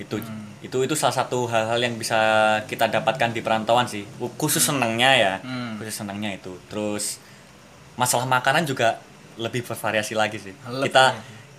itu 0.03 0.17
hmm. 0.19 0.56
Itu 0.67 0.83
itu 0.83 0.95
salah 0.99 1.15
satu 1.15 1.47
hal-hal 1.47 1.79
yang 1.79 1.95
bisa 1.95 2.19
kita 2.67 2.91
dapatkan 2.91 3.31
di 3.31 3.41
perantauan 3.41 3.87
sih 3.87 4.03
khusus 4.35 4.59
hmm. 4.61 4.69
senangnya 4.75 5.11
ya 5.15 5.33
hmm. 5.41 5.79
khusus 5.79 6.03
senangnya 6.03 6.35
itu 6.35 6.59
terus 6.67 7.23
masalah 7.95 8.27
makanan 8.27 8.67
juga 8.67 8.99
lebih 9.39 9.63
bervariasi 9.63 10.19
lagi 10.19 10.43
sih 10.43 10.53
lebih. 10.53 10.91
kita 10.91 11.05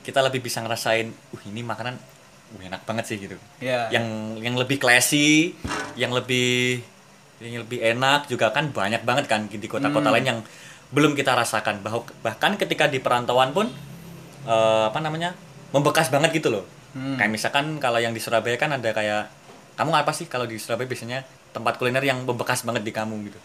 kita 0.04 0.20
lebih 0.24 0.44
bisa 0.44 0.60
ngerasain 0.60 1.08
uh 1.08 1.42
ini 1.48 1.64
makanan 1.64 1.96
uh, 1.96 2.62
enak 2.62 2.84
banget 2.84 3.06
sih 3.08 3.18
gitu 3.18 3.40
yeah. 3.64 3.88
yang 3.90 4.38
yang 4.44 4.60
lebih 4.60 4.78
classy 4.78 5.56
yang 5.96 6.12
lebih 6.12 6.84
yang 7.40 7.64
lebih 7.64 7.80
enak 7.80 8.28
juga 8.28 8.50
kan 8.52 8.74
banyak 8.74 9.06
banget 9.08 9.26
kan 9.30 9.46
di 9.48 9.68
kota-kota 9.70 10.10
hmm. 10.10 10.16
lain 10.20 10.26
yang 10.26 10.40
belum 10.92 11.14
kita 11.16 11.36
rasakan 11.36 11.84
bahkan 12.24 12.56
ketika 12.56 12.88
di 12.88 13.00
perantauan 13.04 13.52
pun 13.52 13.68
uh, 14.48 14.88
apa 14.90 15.00
namanya 15.04 15.36
membekas 15.76 16.08
banget 16.08 16.32
gitu 16.40 16.50
loh 16.50 16.77
hmm. 16.98 17.16
kayak 17.22 17.32
misalkan 17.32 17.78
kalau 17.78 18.02
yang 18.02 18.12
di 18.12 18.22
Surabaya 18.22 18.58
kan 18.58 18.74
ada 18.74 18.90
kayak 18.90 19.30
kamu 19.78 19.94
apa 19.94 20.12
sih? 20.12 20.26
Kalau 20.26 20.50
di 20.50 20.58
Surabaya 20.58 20.90
biasanya 20.90 21.22
tempat 21.54 21.78
kuliner 21.78 22.02
yang 22.02 22.26
membekas 22.26 22.66
banget 22.66 22.82
di 22.82 22.90
kamu 22.90 23.30
gitu. 23.30 23.40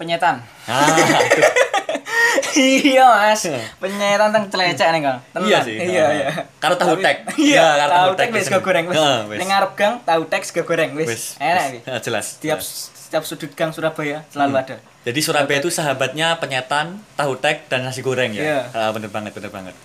Penyetan. 0.00 0.40
Ah, 0.68 0.88
iya 2.56 3.04
mas. 3.04 3.44
Penyetan 3.80 4.32
tentang 4.32 4.44
celecek 4.48 4.88
nih 4.92 5.00
kan 5.04 5.16
iya 5.44 5.58
sih. 5.60 5.76
Iya 5.76 6.06
iya. 6.16 6.28
Karo 6.56 6.76
tahu 6.80 7.00
tek. 7.00 7.28
Iya 7.36 7.84
tahu 7.88 8.10
tek 8.16 8.32
wis 8.32 8.48
goreng 8.48 8.88
wis. 8.88 8.96
Ning 9.36 9.48
ngarep 9.48 9.72
gang 9.76 9.94
tahu 10.04 10.24
tek 10.28 10.42
goreng 10.64 10.96
wis. 10.96 11.36
Enak 11.36 11.84
ah, 11.88 12.00
jelas 12.00 12.40
tiap 12.40 12.60
setiap 13.06 13.22
sudut 13.22 13.54
gang 13.54 13.70
Surabaya 13.70 14.26
selalu 14.34 14.52
hmm. 14.58 14.62
ada. 14.66 14.76
Jadi 15.06 15.20
Surabaya 15.22 15.62
itu 15.62 15.70
sahabatnya 15.70 16.42
penyetan, 16.42 16.98
tahu 17.14 17.38
tek 17.38 17.70
dan 17.70 17.86
nasi 17.86 18.02
goreng 18.02 18.34
ya. 18.34 18.42
Yeah. 18.42 18.62
Uh, 18.74 18.90
bener 18.90 19.06
banget, 19.14 19.30
bener 19.38 19.54
banget. 19.54 19.78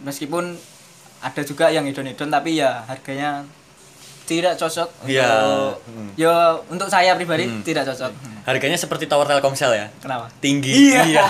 Meskipun 0.00 0.56
ada 1.20 1.42
juga 1.44 1.68
yang 1.68 1.84
idon-idon 1.84 2.32
tapi 2.32 2.56
ya 2.56 2.84
harganya 2.88 3.44
tidak 4.24 4.54
cocok 4.56 4.88
Iya. 5.10 5.26
Hmm. 5.74 6.10
Ya 6.14 6.54
untuk 6.70 6.86
saya 6.86 7.18
pribadi 7.18 7.50
hmm. 7.50 7.66
tidak 7.66 7.82
cocok. 7.90 8.12
Hmm. 8.14 8.38
Harganya 8.46 8.78
seperti 8.78 9.10
tower 9.10 9.26
Telkomsel 9.26 9.74
ya. 9.74 9.86
Kenapa? 9.98 10.30
Tinggi. 10.38 10.70
Iya. 10.70 11.02
iya. 11.10 11.26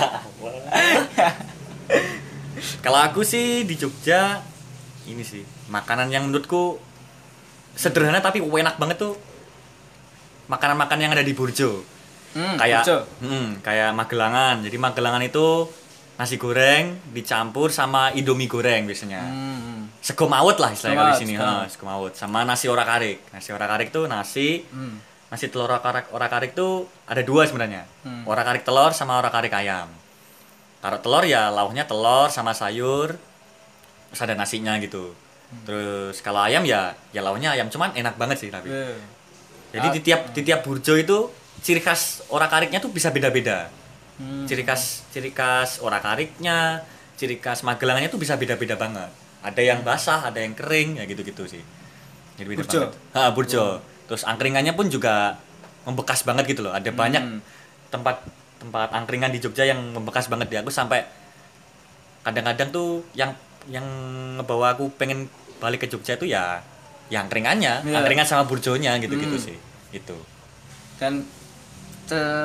Kalau 2.85 2.99
aku 3.01 3.25
sih 3.25 3.65
di 3.65 3.73
Jogja 3.73 4.45
ini 5.09 5.25
sih 5.25 5.41
makanan 5.73 6.13
yang 6.13 6.29
menurutku 6.29 6.77
sederhana 7.73 8.21
tapi 8.21 8.43
enak 8.43 8.77
banget 8.77 9.01
tuh 9.01 9.17
makanan-makanan 10.51 11.01
yang 11.09 11.13
ada 11.15 11.25
di 11.25 11.33
Burjo 11.33 11.81
hmm, 12.35 12.55
kayak 12.59 12.83
Burjo. 12.83 12.97
Hmm, 13.23 13.47
kayak 13.63 13.95
Magelangan 13.95 14.61
jadi 14.67 14.77
Magelangan 14.77 15.23
itu 15.23 15.65
nasi 16.21 16.37
goreng 16.37 17.01
dicampur 17.09 17.73
sama 17.73 18.13
indomie 18.13 18.45
goreng 18.45 18.85
biasanya 18.85 19.25
hmm. 19.25 19.57
hmm. 19.57 19.81
sego 20.05 20.29
mawut 20.29 20.61
lah 20.61 20.69
istilahnya 20.69 20.97
kalau 21.01 21.13
di 21.17 21.21
sini 21.25 21.33
ha, 21.33 21.65
sego 21.65 21.89
mawut 21.89 22.13
sama 22.13 22.45
nasi 22.45 22.69
orak 22.69 22.85
arik 22.85 23.25
nasi 23.33 23.49
orak 23.49 23.69
arik 23.73 23.89
tuh 23.89 24.05
nasi 24.05 24.61
hmm. 24.61 25.01
nasi 25.33 25.49
telur 25.49 25.65
orak 25.65 25.81
arik 25.81 26.05
orak 26.13 26.33
arik 26.37 26.51
tuh 26.53 26.85
ada 27.09 27.25
dua 27.25 27.49
sebenarnya 27.49 27.89
hmm. 28.05 28.29
orak 28.29 28.45
arik 28.53 28.61
telur 28.61 28.93
sama 28.93 29.17
orak 29.17 29.33
arik 29.33 29.49
ayam 29.49 29.89
kalau 30.77 31.01
telur 31.01 31.25
ya 31.25 31.49
lauknya 31.49 31.89
telur 31.89 32.29
sama 32.29 32.53
sayur 32.53 33.17
terus 34.13 34.21
ada 34.21 34.37
nasinya 34.37 34.77
gitu 34.77 35.17
hmm. 35.17 35.65
terus 35.65 36.21
kalau 36.21 36.45
ayam 36.45 36.61
ya 36.69 36.93
ya 37.09 37.25
lauknya 37.25 37.57
ayam 37.57 37.65
cuman 37.73 37.97
enak 37.97 38.13
banget 38.21 38.45
sih 38.45 38.53
tapi 38.53 38.69
yeah. 38.69 38.93
jadi 39.73 39.87
di 39.89 39.99
tiap 40.05 40.21
di 40.37 40.45
tiap 40.45 40.61
burjo 40.61 40.93
itu 41.01 41.33
ciri 41.65 41.81
khas 41.81 42.29
orak 42.29 42.53
ariknya 42.53 42.77
tuh 42.77 42.93
bisa 42.93 43.09
beda-beda 43.09 43.80
hmm. 44.21 44.45
ciri 44.45 44.63
khas 44.63 45.01
ciri 45.09 45.33
khas 45.33 45.81
orak 45.81 46.05
ariknya 46.05 46.85
ciri 47.17 47.41
khas 47.41 47.65
magelangannya 47.65 48.13
tuh 48.13 48.21
bisa 48.21 48.37
beda-beda 48.37 48.77
banget 48.77 49.09
ada 49.41 49.61
yang 49.61 49.81
basah 49.81 50.29
ada 50.29 50.37
yang 50.37 50.53
kering 50.53 51.01
ya 51.01 51.03
gitu-gitu 51.09 51.49
sih 51.49 51.63
jadi 52.37 52.47
beda 52.47 52.61
burjo. 52.61 52.77
banget 52.77 52.91
ha, 53.17 53.21
burjo 53.33 53.65
hmm. 53.65 53.81
terus 54.05 54.23
angkringannya 54.25 54.73
pun 54.77 54.87
juga 54.87 55.41
membekas 55.85 56.21
banget 56.21 56.45
gitu 56.53 56.61
loh 56.65 56.73
ada 56.73 56.89
hmm. 56.93 56.97
banyak 56.97 57.23
tempat 57.89 58.21
tempat 58.61 58.93
angkringan 58.93 59.33
di 59.33 59.41
Jogja 59.41 59.65
yang 59.65 59.81
membekas 59.91 60.29
banget 60.29 60.53
di 60.53 60.55
aku 60.61 60.69
sampai 60.69 61.01
kadang-kadang 62.21 62.69
tuh 62.69 63.01
yang 63.17 63.33
yang 63.65 63.85
ngebawa 64.37 64.77
aku 64.77 64.93
pengen 64.93 65.25
balik 65.57 65.85
ke 65.85 65.87
Jogja 65.89 66.17
itu 66.17 66.29
ya 66.29 66.61
yang 67.09 67.25
keringannya 67.27 67.81
yeah. 67.81 67.97
angkringan 67.97 68.25
sama 68.29 68.45
burjonya 68.45 69.01
gitu-gitu 69.01 69.37
hmm. 69.37 69.45
sih 69.49 69.57
itu 69.91 70.17
dan 71.01 71.25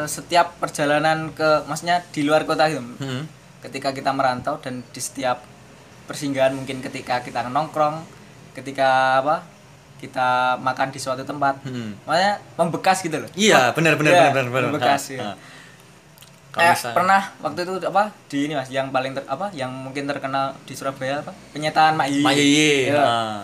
setiap 0.06 0.58
perjalanan 0.60 1.32
ke 1.32 1.64
maksudnya 1.66 2.04
di 2.12 2.22
luar 2.22 2.46
kota 2.46 2.70
gitu 2.70 2.82
hmm. 2.82 3.22
ketika 3.66 3.90
kita 3.90 4.10
merantau 4.14 4.60
dan 4.62 4.84
di 4.86 5.00
setiap 5.00 5.42
persinggahan 6.06 6.54
mungkin 6.54 6.84
ketika 6.84 7.24
kita 7.24 7.46
nongkrong 7.50 8.04
ketika 8.54 9.20
apa 9.24 9.36
kita 9.96 10.60
makan 10.60 10.92
di 10.92 11.00
suatu 11.00 11.24
tempat 11.24 11.64
hmm. 11.64 12.04
makanya 12.04 12.38
membekas 12.60 13.00
gitu 13.02 13.16
loh 13.22 13.30
iya 13.34 13.72
benar 13.72 13.96
benar 13.96 14.12
ya, 14.12 14.22
benar 14.30 14.46
benar 14.52 14.70
membekas 14.70 15.02
ha, 15.10 15.14
ya. 15.16 15.22
Ha 15.32 15.54
eh, 16.56 16.76
pernah 16.96 17.20
waktu 17.44 17.68
itu 17.68 17.72
apa 17.84 18.08
di 18.32 18.48
ini 18.48 18.54
mas 18.56 18.72
yang 18.72 18.88
paling 18.88 19.12
ter, 19.12 19.24
apa 19.28 19.52
yang 19.52 19.68
mungkin 19.68 20.08
terkenal 20.08 20.56
di 20.64 20.72
Surabaya 20.72 21.20
apa 21.20 21.36
penyetaan 21.52 22.00
Mak 22.00 22.08
Yiyi. 22.08 22.24
Mak 22.24 22.34
Yiyi. 22.34 22.72
Ya. 22.88 22.96
Nah. 22.96 23.42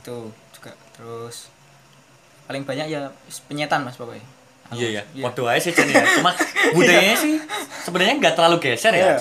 Itu 0.00 0.32
juga 0.56 0.72
terus 0.96 1.52
paling 2.48 2.64
banyak 2.64 2.86
ya 2.88 3.12
penyetan 3.48 3.84
mas 3.84 4.00
pokoknya. 4.00 4.24
Iya 4.72 4.88
ya. 5.00 5.02
Iya. 5.12 5.24
Waduh 5.28 5.46
aja 5.50 5.60
sih 5.60 5.72
ya. 5.74 6.04
Cuma 6.16 6.32
budayanya 6.76 7.16
sih 7.20 7.36
sebenarnya 7.84 8.14
nggak 8.20 8.34
terlalu 8.38 8.56
geser 8.62 8.94
ya. 8.96 9.04
Yeah. 9.04 9.20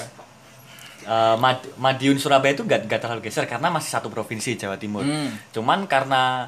Uh, 1.03 1.36
Mad 1.36 1.60
Madiun 1.75 2.15
Surabaya 2.15 2.56
itu 2.56 2.63
gak, 2.63 2.88
gak 2.88 3.03
terlalu 3.03 3.27
geser 3.27 3.43
karena 3.43 3.67
masih 3.67 3.91
satu 3.91 4.08
provinsi 4.08 4.56
Jawa 4.56 4.79
Timur. 4.79 5.03
Hmm. 5.03 5.36
Cuman 5.51 5.84
karena 5.84 6.47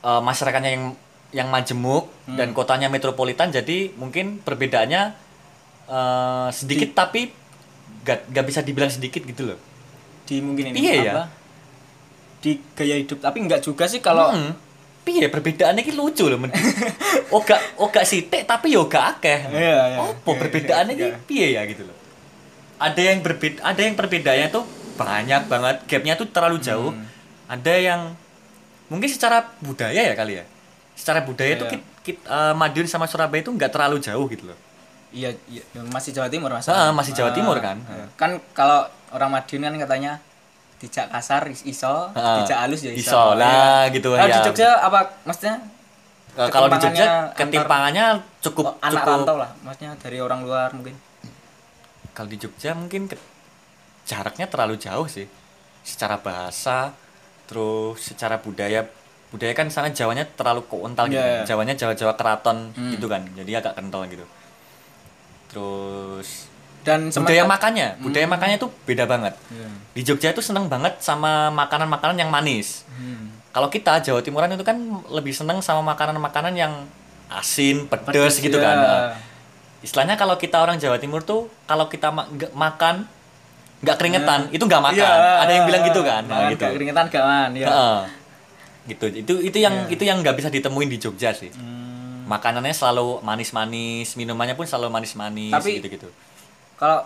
uh, 0.00 0.24
masyarakatnya 0.24 0.70
yang 0.72 0.84
yang 1.30 1.48
majemuk 1.52 2.10
hmm. 2.26 2.40
dan 2.40 2.50
kotanya 2.50 2.90
metropolitan 2.90 3.54
jadi 3.54 3.94
mungkin 3.94 4.42
perbedaannya 4.42 5.02
uh, 5.86 6.48
sedikit 6.50 6.90
di, 6.90 6.96
tapi 6.96 7.20
gak, 8.02 8.26
gak 8.32 8.44
bisa 8.46 8.60
dibilang 8.66 8.90
sedikit 8.90 9.22
gitu 9.22 9.54
loh 9.54 9.58
di 10.26 10.42
mungkin 10.42 10.74
ini 10.74 10.78
iya 10.78 10.94
ya 11.02 11.12
di 12.40 12.56
gaya 12.72 12.96
hidup 12.98 13.20
tapi 13.20 13.44
enggak 13.44 13.62
juga 13.62 13.84
sih 13.86 14.00
kalau 14.00 14.32
hmm. 14.32 14.69
Piye 15.00 15.26
perbedaannya 15.32 15.82
ini 15.86 15.92
lucu 15.96 16.28
loh 16.28 16.38
men. 16.38 16.52
Gak 17.50 17.60
oh 17.80 17.88
gak 17.90 18.06
sitik 18.06 18.46
tapi 18.46 18.76
yo 18.76 18.86
gak 18.86 19.18
akeh. 19.18 19.38
Iya, 19.50 19.96
iya, 19.96 19.98
oh 19.98 20.34
perbedaannya 20.36 20.94
ini 20.94 21.08
piye 21.26 21.56
ya 21.56 21.64
gitu 21.66 21.88
loh 21.88 22.00
ada 22.80 23.00
yang 23.04 23.20
berbeda 23.20 23.60
ada 23.60 23.80
yang 23.84 23.94
perbedaannya 23.94 24.48
tuh 24.48 24.64
banyak 24.96 25.42
banget. 25.46 25.76
Gapnya 25.84 26.14
tuh 26.16 26.26
terlalu 26.32 26.58
jauh. 26.64 26.96
Hmm. 26.96 27.06
ada 27.50 27.74
yang 27.74 28.14
mungkin 28.86 29.10
secara 29.10 29.52
budaya 29.60 30.00
ya 30.00 30.14
kali 30.16 30.40
ya. 30.40 30.44
Secara 30.94 31.26
budaya 31.26 31.58
iya. 31.58 31.60
tuh 31.60 31.66
kit, 31.66 31.82
kit, 32.06 32.16
uh, 32.30 32.54
Madiun 32.54 32.86
sama 32.86 33.10
Surabaya 33.10 33.42
itu 33.42 33.50
nggak 33.50 33.74
terlalu 33.74 34.00
jauh 34.00 34.26
gitu 34.32 34.48
loh 34.48 34.58
Iya, 35.10 35.34
iya. 35.50 35.66
Masih 35.90 36.14
Jawa 36.14 36.30
Timur 36.30 36.54
mas. 36.54 36.70
Ah, 36.70 36.94
masih 36.94 37.10
Jawa 37.10 37.34
Timur 37.34 37.58
kan. 37.58 37.82
Uh, 37.82 38.06
kan 38.14 38.38
kalau 38.54 38.86
orang 39.10 39.34
Madiun 39.34 39.66
kan 39.66 39.74
katanya 39.82 40.12
dijak 40.80 41.12
kasar 41.12 41.44
iso, 41.52 42.08
uh, 42.10 42.40
dijak 42.40 42.58
halus 42.66 42.80
ya 42.80 42.92
iso. 42.96 43.12
Iso 43.12 43.24
lah 43.36 43.86
ya. 43.86 43.94
gitu 43.94 44.16
ya. 44.16 44.26
di 44.26 44.40
Jogja 44.48 44.80
apa 44.80 45.20
maksudnya? 45.28 45.60
Kalau 46.34 46.68
di 46.72 46.78
Jogja 46.80 47.30
ketimpangannya 47.36 48.06
cukup 48.40 48.80
anak 48.80 49.04
cukup, 49.04 49.12
rantau 49.12 49.36
lah, 49.36 49.50
maksudnya 49.60 49.92
dari 50.00 50.18
orang 50.24 50.40
luar 50.42 50.72
mungkin. 50.72 50.96
Kalau 52.16 52.28
di 52.32 52.38
Jogja 52.40 52.72
mungkin 52.72 53.06
ke, 53.06 53.16
jaraknya 54.08 54.48
terlalu 54.48 54.80
jauh 54.80 55.04
sih. 55.04 55.28
Secara 55.84 56.16
bahasa, 56.16 56.96
terus 57.44 58.00
secara 58.00 58.40
budaya 58.40 58.88
budaya 59.30 59.54
kan 59.54 59.70
sana 59.70 59.92
Jawanya 59.92 60.26
terlalu 60.26 60.64
kental 60.66 61.06
gitu. 61.06 61.20
Yeah. 61.20 61.46
Jawanya 61.46 61.76
Jawa-Jawa 61.76 62.14
keraton 62.18 62.72
hmm. 62.74 62.98
gitu 62.98 63.06
kan. 63.06 63.22
Jadi 63.36 63.52
agak 63.52 63.76
kental 63.76 64.08
gitu 64.08 64.24
terus 65.50 66.46
dan 66.80 67.12
budaya 67.12 67.44
makannya 67.44 68.00
budaya 68.00 68.24
hmm. 68.24 68.34
makannya 68.34 68.56
tuh 68.56 68.70
beda 68.88 69.04
banget 69.04 69.34
yeah. 69.52 69.72
di 69.92 70.00
Jogja 70.04 70.32
itu 70.32 70.40
seneng 70.40 70.66
banget 70.66 70.96
sama 71.04 71.52
makanan-makanan 71.52 72.16
yang 72.16 72.30
manis 72.32 72.88
hmm. 72.88 73.52
kalau 73.52 73.68
kita 73.68 74.00
Jawa 74.00 74.24
Timuran 74.24 74.56
itu 74.56 74.64
kan 74.64 74.76
lebih 75.12 75.36
seneng 75.36 75.60
sama 75.60 75.84
makanan-makanan 75.92 76.54
yang 76.56 76.72
asin 77.28 77.84
pedas 77.86 78.40
gitu 78.40 78.56
yeah. 78.58 78.64
kan 78.64 78.76
nah, 78.80 79.08
istilahnya 79.84 80.16
kalau 80.16 80.40
kita 80.40 80.56
orang 80.60 80.80
Jawa 80.80 80.96
Timur 80.96 81.20
tuh 81.20 81.52
kalau 81.68 81.86
kita 81.92 82.08
ma 82.10 82.26
makan 82.56 83.04
nggak 83.80 83.96
keringetan 83.96 84.40
yeah. 84.48 84.56
itu 84.56 84.64
nggak 84.64 84.82
makan 84.82 85.16
yeah. 85.20 85.42
ada 85.44 85.52
yang 85.52 85.64
bilang 85.68 85.82
gitu 85.84 86.00
kan 86.00 86.22
nah, 86.24 86.48
gitu 86.48 86.64
gak 86.64 86.74
keringetan 86.76 87.06
gak 87.08 87.24
man 87.24 87.50
ya 87.56 87.68
uh, 87.68 88.00
gitu 88.88 89.06
itu 89.12 89.34
itu 89.40 89.58
yang 89.60 89.88
yeah. 89.88 89.94
itu 89.94 90.02
yang 90.08 90.20
nggak 90.24 90.36
bisa 90.36 90.48
ditemuin 90.48 90.88
di 90.88 90.98
Jogja 91.00 91.36
sih 91.36 91.52
hmm 91.52 91.90
makanannya 92.30 92.70
selalu 92.70 93.18
manis-manis 93.26 94.14
minumannya 94.14 94.54
pun 94.54 94.62
selalu 94.62 94.94
manis-manis 94.94 95.50
tapi 95.50 95.82
gitu-gitu 95.82 96.06
kalau 96.80 97.04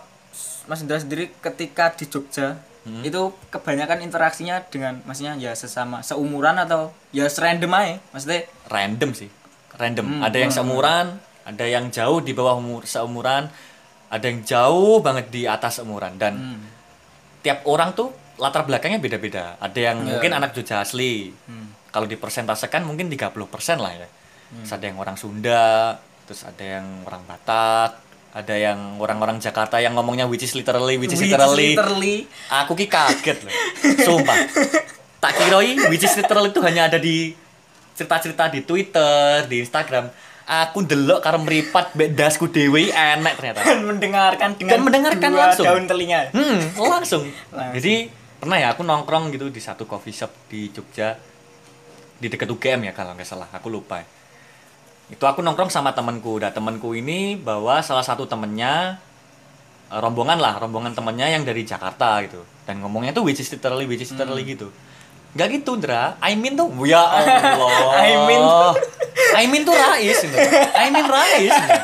Mas 0.65 0.79
Indra 0.79 0.97
sendiri 0.97 1.35
ketika 1.43 1.91
di 1.93 2.07
Jogja 2.07 2.55
hmm. 2.87 3.03
itu 3.03 3.35
kebanyakan 3.51 3.99
interaksinya 4.07 4.63
dengan 4.71 5.03
maksudnya 5.03 5.35
ya 5.35 5.51
sesama 5.51 5.99
seumuran 5.99 6.55
atau 6.63 6.95
ya 7.11 7.27
serandom 7.27 7.75
aja 7.75 7.99
maksudnya 8.15 8.47
random 8.71 9.11
sih 9.11 9.29
random 9.75 10.05
hmm, 10.07 10.21
ada 10.23 10.37
yang 10.39 10.51
hmm. 10.53 10.59
seumuran 10.63 11.05
ada 11.45 11.65
yang 11.67 11.85
jauh 11.91 12.23
di 12.23 12.31
bawah 12.31 12.55
umur 12.57 12.87
seumuran 12.87 13.51
ada 14.09 14.25
yang 14.25 14.39
jauh 14.47 15.03
banget 15.03 15.27
di 15.33 15.41
atas 15.49 15.83
seumuran 15.83 16.15
dan 16.15 16.33
hmm. 16.39 16.63
tiap 17.43 17.67
orang 17.67 17.91
tuh 17.91 18.13
latar 18.39 18.63
belakangnya 18.63 19.03
beda-beda 19.03 19.59
ada 19.59 19.79
yang 19.79 20.01
yeah. 20.01 20.15
mungkin 20.15 20.31
anak 20.31 20.55
Jogja 20.55 20.81
asli 20.81 21.29
hmm. 21.29 21.91
kalau 21.91 22.07
dipersentasekan 22.07 22.87
mungkin 22.87 23.11
30% 23.11 23.35
lah 23.81 23.93
ya 23.93 24.07
hmm. 24.07 24.63
terus 24.63 24.71
ada 24.71 24.85
yang 24.87 24.97
orang 25.01 25.17
Sunda 25.19 25.99
terus 26.25 26.41
ada 26.41 26.63
yang 26.63 27.05
orang 27.05 27.21
Batak 27.27 28.04
ada 28.35 28.51
yang 28.51 28.99
orang-orang 28.99 29.39
Jakarta 29.39 29.79
yang 29.79 29.95
ngomongnya 29.95 30.27
which 30.27 30.43
is 30.43 30.51
literally 30.59 30.99
which 30.99 31.15
is 31.15 31.23
which 31.23 31.31
literally, 31.31 31.71
literally. 31.71 32.17
aku 32.51 32.75
ki 32.75 32.91
kaget 32.91 33.47
loh. 33.47 33.53
Sumpah. 34.03 34.35
Tak 35.23 35.31
kiroi 35.39 35.87
which 35.87 36.03
is 36.03 36.11
literally 36.19 36.51
itu 36.51 36.59
hanya 36.59 36.91
ada 36.91 36.99
di 36.99 37.31
cerita-cerita 37.95 38.51
di 38.51 38.67
Twitter 38.67 39.47
di 39.47 39.63
Instagram. 39.63 40.11
Aku 40.45 40.83
delok 40.83 41.23
karo 41.23 41.39
meripat 41.39 41.95
bedasku 41.95 42.51
dewi 42.51 42.91
enak 42.91 43.39
ternyata. 43.39 43.63
Dan 43.63 43.87
mendengarkan 43.87 44.59
dengan 44.59 44.71
dan 44.75 44.79
mendengarkan 44.83 45.29
dua 45.31 45.41
langsung. 45.49 45.65
daun 45.65 45.83
telinga. 45.87 46.21
Hmm, 46.35 46.59
langsung. 46.75 47.23
langsung. 47.55 47.73
Jadi 47.79 48.11
pernah 48.43 48.57
ya 48.59 48.67
aku 48.75 48.83
nongkrong 48.83 49.31
gitu 49.31 49.47
di 49.47 49.63
satu 49.63 49.87
coffee 49.87 50.13
shop 50.13 50.51
di 50.51 50.69
Jogja. 50.75 51.15
Di 52.19 52.27
dekat 52.27 52.51
UGM 52.51 52.91
ya 52.91 52.93
kalau 52.93 53.15
nggak 53.15 53.25
salah. 53.25 53.47
Aku 53.55 53.71
lupa 53.71 54.03
ya 54.03 54.07
itu 55.05 55.21
aku 55.21 55.45
nongkrong 55.45 55.69
sama 55.69 55.93
temenku 55.93 56.41
udah 56.41 56.49
temenku 56.49 56.97
ini 56.97 57.37
bawa 57.37 57.85
salah 57.85 58.01
satu 58.01 58.25
temennya 58.25 58.97
uh, 59.93 59.99
rombongan 60.01 60.41
lah 60.41 60.57
rombongan 60.57 60.97
temennya 60.97 61.29
yang 61.29 61.45
dari 61.45 61.61
Jakarta 61.61 62.25
gitu. 62.25 62.41
Dan 62.65 62.81
ngomongnya 62.81 63.13
tuh 63.13 63.21
which 63.29 63.37
is 63.37 63.49
literally 63.53 63.85
which 63.85 64.01
is 64.01 64.09
literally 64.17 64.41
hmm. 64.41 64.53
gitu. 64.57 64.67
Gak 65.37 65.51
gitu 65.53 65.77
Dra 65.77 66.17
I 66.17 66.33
mean 66.33 66.57
tuh 66.57 66.73
ya 66.89 67.05
Allah. 67.21 68.01
I 68.01 68.11
mean 68.25 68.41
tuh. 68.41 68.73
I 69.35 69.43
mean 69.45 69.61
tuh 69.61 69.75
Rais 69.77 70.17
gitu. 70.25 70.37
I 70.73 70.87
mean 70.89 71.05
Rais 71.05 71.53
gitu. 71.53 71.77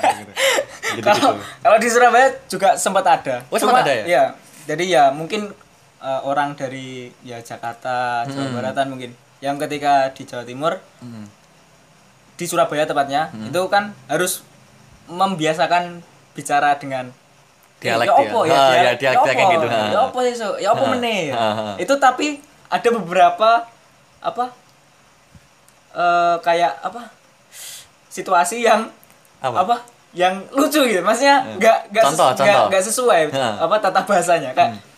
gitu, 0.97 1.05
kalau 1.05 1.37
kalau 1.61 1.77
di 1.77 1.87
Surabaya 1.93 2.27
juga 2.49 2.73
sempat 2.73 3.05
ada. 3.05 3.45
Oh 3.53 3.61
sempat 3.61 3.85
ada 3.85 3.93
ya? 4.01 4.05
ya 4.09 4.23
jadi 4.65 4.83
ya 4.89 5.03
mungkin 5.13 5.53
uh, 6.01 6.21
orang 6.25 6.57
dari 6.57 7.13
ya 7.21 7.37
Jakarta 7.45 8.25
Jawa 8.25 8.49
hmm. 8.49 8.55
Baratan 8.57 8.87
mungkin. 8.89 9.13
Yang 9.41 9.69
ketika 9.69 10.09
di 10.09 10.21
Jawa 10.25 10.43
Timur 10.45 10.73
hmm 11.05 11.40
di 12.41 12.49
Surabaya 12.49 12.89
tepatnya 12.89 13.29
hmm. 13.29 13.53
itu 13.53 13.61
kan 13.69 13.93
harus 14.09 14.41
membiasakan 15.05 16.01
bicara 16.33 16.73
dengan 16.81 17.13
dialek 17.77 18.09
ya, 18.09 18.13
opo 18.17 18.39
ya, 18.49 18.53
ya, 18.57 18.81
ya 18.81 18.91
dialek 18.97 19.37
ya 19.37 19.45
gitu. 19.53 19.65
Ya 19.69 19.99
opo 20.01 20.19
ya 20.25 20.33
ya 20.57 20.69
opo 20.73 20.85
meneh? 20.89 21.29
itu 21.77 21.93
tapi 22.01 22.41
ada 22.65 22.89
beberapa 22.97 23.69
apa 24.21 24.45
uh, 25.93 26.41
kayak 26.41 26.81
apa 26.81 27.13
situasi 28.09 28.65
yang 28.65 28.89
apa, 29.37 29.57
apa 29.61 29.75
yang 30.17 30.41
lucu 30.49 30.81
gitu. 30.89 31.05
Maksudnya 31.05 31.45
nggak 31.61 31.93
nggak 31.93 32.05
nggak 32.73 32.83
sesuai 32.89 33.29
ha. 33.37 33.69
apa 33.69 33.75
tata 33.77 34.01
bahasanya. 34.01 34.57
Kan 34.57 34.73
hmm. 34.77 34.90